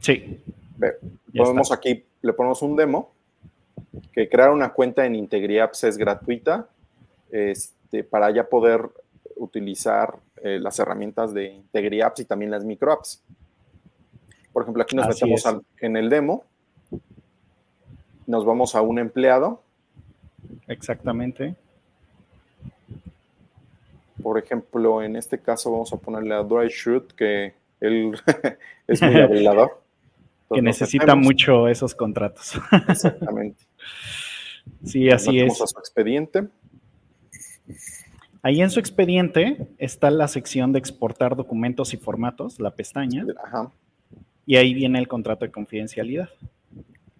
Sí. 0.00 0.42
Ve, 0.76 0.96
ponemos 1.36 1.70
aquí, 1.70 2.04
le 2.22 2.32
ponemos 2.32 2.60
un 2.62 2.74
demo, 2.74 3.12
que 4.12 4.28
crear 4.28 4.50
una 4.50 4.72
cuenta 4.72 5.06
en 5.06 5.14
IntegriApps 5.14 5.84
es 5.84 5.96
gratuita, 5.96 6.68
este, 7.30 8.02
para 8.02 8.30
ya 8.32 8.48
poder 8.48 8.90
utilizar 9.40 10.18
eh, 10.42 10.58
las 10.60 10.78
herramientas 10.78 11.32
de 11.32 11.46
IntegriApps 11.46 12.20
y 12.20 12.24
también 12.26 12.50
las 12.50 12.64
microapps. 12.64 13.22
Por 14.52 14.62
ejemplo, 14.62 14.82
aquí 14.82 14.94
nos 14.94 15.08
metemos 15.08 15.44
en 15.80 15.96
el 15.96 16.10
demo, 16.10 16.44
nos 18.26 18.44
vamos 18.44 18.74
a 18.74 18.82
un 18.82 18.98
empleado. 18.98 19.62
Exactamente. 20.68 21.54
Por 24.22 24.38
ejemplo, 24.38 25.02
en 25.02 25.16
este 25.16 25.38
caso 25.38 25.72
vamos 25.72 25.92
a 25.92 25.96
ponerle 25.96 26.34
a 26.34 26.42
Dry 26.42 26.68
Shoot, 26.68 27.12
que 27.12 27.54
él 27.80 28.12
es 28.86 29.00
muy 29.00 29.20
hablador. 29.20 29.82
que 30.52 30.60
necesita 30.60 31.14
mucho 31.14 31.66
esos 31.66 31.94
contratos. 31.94 32.60
Exactamente. 32.88 33.64
sí, 34.84 35.08
así 35.08 35.40
es. 35.40 35.44
Vamos 35.44 35.62
a 35.62 35.66
su 35.66 35.78
expediente. 35.78 36.48
Ahí 38.42 38.62
en 38.62 38.70
su 38.70 38.80
expediente 38.80 39.68
está 39.78 40.10
la 40.10 40.26
sección 40.26 40.72
de 40.72 40.78
exportar 40.78 41.36
documentos 41.36 41.92
y 41.92 41.98
formatos, 41.98 42.58
la 42.58 42.70
pestaña. 42.70 43.26
Ajá. 43.44 43.70
Y 44.46 44.56
ahí 44.56 44.72
viene 44.72 44.98
el 44.98 45.08
contrato 45.08 45.44
de 45.44 45.52
confidencialidad. 45.52 46.30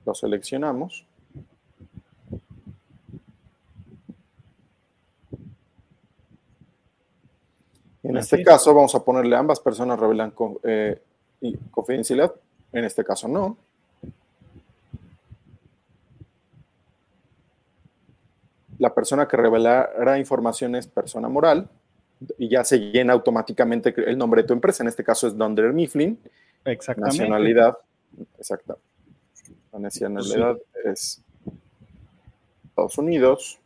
Lo 0.06 0.14
seleccionamos. 0.14 1.06
En 8.02 8.16
este 8.16 8.42
caso 8.42 8.74
vamos 8.74 8.94
a 8.94 9.04
ponerle 9.04 9.36
ambas 9.36 9.60
personas 9.60 10.00
revelan 10.00 10.32
eh, 10.64 11.00
confidencialidad. 11.70 12.34
En 12.72 12.84
este 12.84 13.04
caso 13.04 13.28
no. 13.28 13.58
La 18.80 18.94
persona 18.94 19.28
que 19.28 19.36
revelará 19.36 20.18
información 20.18 20.74
es 20.74 20.86
persona 20.86 21.28
moral 21.28 21.68
y 22.38 22.48
ya 22.48 22.64
se 22.64 22.78
llena 22.78 23.12
automáticamente 23.12 23.94
el 23.94 24.16
nombre 24.16 24.40
de 24.40 24.48
tu 24.48 24.54
empresa. 24.54 24.82
En 24.82 24.88
este 24.88 25.04
caso 25.04 25.26
es 25.26 25.36
Dunder 25.36 25.72
Mifflin. 25.74 26.18
Exactamente. 26.64 27.18
Nacionalidad. 27.18 27.76
Exacto. 28.38 28.78
La 29.70 29.80
nacionalidad 29.80 30.56
es 30.86 31.22
Estados 32.64 32.96
Unidos. 32.96 33.60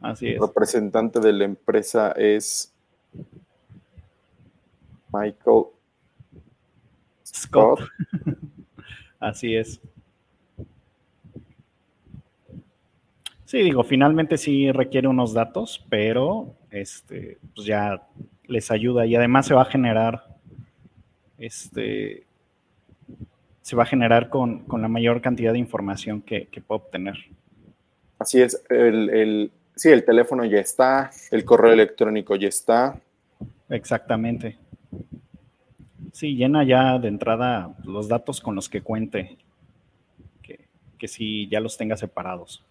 Así 0.00 0.28
es. 0.28 0.34
El 0.34 0.40
representante 0.46 1.18
de 1.18 1.32
la 1.32 1.44
empresa 1.44 2.12
es 2.12 2.72
Michael 5.12 5.64
Scott. 7.26 7.80
Así 9.18 9.56
es. 9.56 9.80
Sí, 13.44 13.58
digo, 13.58 13.84
finalmente 13.84 14.38
sí 14.38 14.72
requiere 14.72 15.06
unos 15.06 15.34
datos, 15.34 15.84
pero 15.90 16.54
este, 16.70 17.38
pues 17.54 17.66
ya 17.66 18.02
les 18.46 18.70
ayuda 18.70 19.06
y 19.06 19.14
además 19.16 19.46
se 19.46 19.54
va 19.54 19.62
a 19.62 19.66
generar, 19.66 20.24
este, 21.38 22.24
se 23.60 23.76
va 23.76 23.82
a 23.82 23.86
generar 23.86 24.30
con, 24.30 24.64
la 24.70 24.88
mayor 24.88 25.20
cantidad 25.20 25.52
de 25.52 25.58
información 25.58 26.22
que, 26.22 26.46
que 26.46 26.62
puede 26.62 26.82
obtener. 26.82 27.16
Así 28.18 28.40
es, 28.40 28.64
el, 28.70 29.10
el, 29.10 29.52
sí, 29.76 29.90
el 29.90 30.04
teléfono 30.04 30.44
ya 30.46 30.58
está, 30.58 31.10
el 31.30 31.44
correo 31.44 31.72
electrónico 31.72 32.36
ya 32.36 32.48
está. 32.48 32.98
Exactamente. 33.68 34.56
Sí, 36.12 36.34
llena 36.34 36.64
ya 36.64 36.98
de 36.98 37.08
entrada 37.08 37.74
los 37.84 38.08
datos 38.08 38.40
con 38.40 38.54
los 38.54 38.70
que 38.70 38.80
cuente, 38.80 39.36
que, 40.42 40.60
que 40.98 41.08
sí 41.08 41.46
ya 41.48 41.60
los 41.60 41.76
tenga 41.76 41.96
separados. 41.96 42.64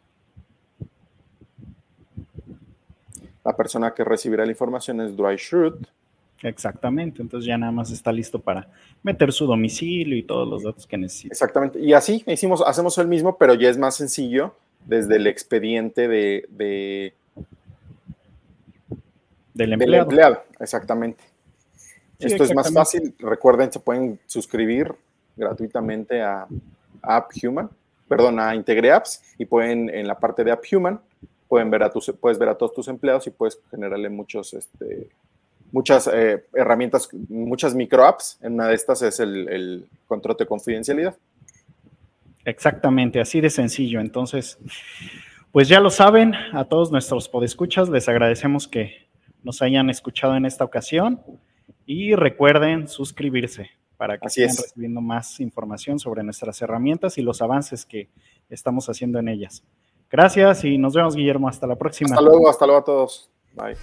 La 3.54 3.58
persona 3.58 3.94
que 3.94 4.04
recibirá 4.04 4.46
la 4.46 4.52
información 4.52 5.00
es 5.00 5.16
Dry 5.16 5.36
Shoot. 5.38 5.88
Exactamente, 6.42 7.22
entonces 7.22 7.46
ya 7.46 7.56
nada 7.56 7.72
más 7.72 7.92
está 7.92 8.12
listo 8.12 8.40
para 8.40 8.68
meter 9.04 9.32
su 9.32 9.46
domicilio 9.46 10.18
y 10.18 10.24
todos 10.24 10.48
los 10.48 10.64
datos 10.64 10.88
que 10.88 10.98
necesita. 10.98 11.34
Exactamente, 11.34 11.80
y 11.80 11.94
así 11.94 12.24
hicimos, 12.26 12.64
hacemos 12.66 12.98
el 12.98 13.08
mismo, 13.08 13.38
pero 13.38 13.54
ya 13.54 13.70
es 13.70 13.78
más 13.78 13.96
sencillo 13.96 14.56
desde 14.88 15.18
el 15.18 15.28
expediente 15.28 16.08
de, 16.08 17.14
del, 19.54 19.74
empleado. 19.74 20.44
Exactamente. 20.60 21.24
Esto 22.18 22.44
es 22.44 22.56
más 22.56 22.74
fácil, 22.74 23.14
recuerden, 23.20 23.72
se 23.72 23.80
pueden 23.80 24.20
suscribir 24.26 24.96
gratuitamente 25.36 26.24
a, 26.24 26.48
App 27.04 27.30
Human, 27.44 27.70
perdón, 28.08 28.40
a 28.40 28.56
Integre 28.56 28.92
Apps 28.92 29.22
y 29.38 29.46
pueden 29.46 29.92
en 29.92 30.08
la 30.08 30.18
parte 30.18 30.44
de 30.44 30.52
App 30.52 30.64
Human 30.72 31.00
pueden 31.48 31.70
ver 31.70 31.84
a 31.84 31.90
tus, 31.90 32.12
puedes 32.20 32.38
ver 32.38 32.50
a 32.50 32.56
todos 32.56 32.74
tus 32.74 32.88
empleados 32.88 33.28
y 33.28 33.32
puedes 33.32 33.60
generarle 33.70 34.10
muchos, 34.10 34.54
este, 34.54 35.10
muchas 35.72 36.10
eh, 36.14 36.46
herramientas, 36.54 37.10
muchas 37.30 37.76
micro 37.76 38.06
apps. 38.06 38.38
En 38.42 38.54
una 38.54 38.68
de 38.68 38.76
estas 38.76 39.02
es 39.02 39.20
el, 39.20 39.88
control 40.08 40.38
de 40.38 40.46
confidencialidad. 40.46 41.16
Exactamente, 42.46 43.20
así 43.20 43.42
de 43.42 43.50
sencillo. 43.50 44.00
Entonces, 44.00 44.58
pues 45.52 45.68
ya 45.68 45.80
lo 45.80 45.90
saben, 45.90 46.34
a 46.54 46.66
todos 46.66 46.92
nuestros 46.92 47.30
podescuchas 47.30 47.90
les 47.90 48.08
agradecemos 48.10 48.68
que 48.68 49.08
nos 49.44 49.62
hayan 49.62 49.90
escuchado 49.90 50.36
en 50.36 50.46
esta 50.46 50.64
ocasión 50.64 51.22
y 51.86 52.16
recuerden 52.16 52.88
suscribirse 52.88 53.70
para 53.98 54.18
que 54.18 54.30
sigan 54.30 54.56
recibiendo 54.56 55.02
más 55.02 55.40
información 55.40 56.00
sobre 56.00 56.24
nuestras 56.24 56.62
herramientas 56.62 57.18
y 57.18 57.22
los 57.22 57.42
avances 57.42 57.86
que 57.86 58.10
estamos 58.50 58.90
haciendo 58.90 59.20
en 59.20 59.30
ellas. 59.30 59.64
Gracias 60.14 60.64
y 60.64 60.78
nos 60.78 60.94
vemos, 60.94 61.16
Guillermo. 61.16 61.50
Hasta 61.50 61.66
la 61.66 61.76
próxima. 61.76 62.12
Hasta 62.12 62.22
luego, 62.22 62.48
hasta 62.48 62.68
luego 62.68 62.82
a 62.82 62.84
todos. 62.84 63.32
Bye. 63.56 63.76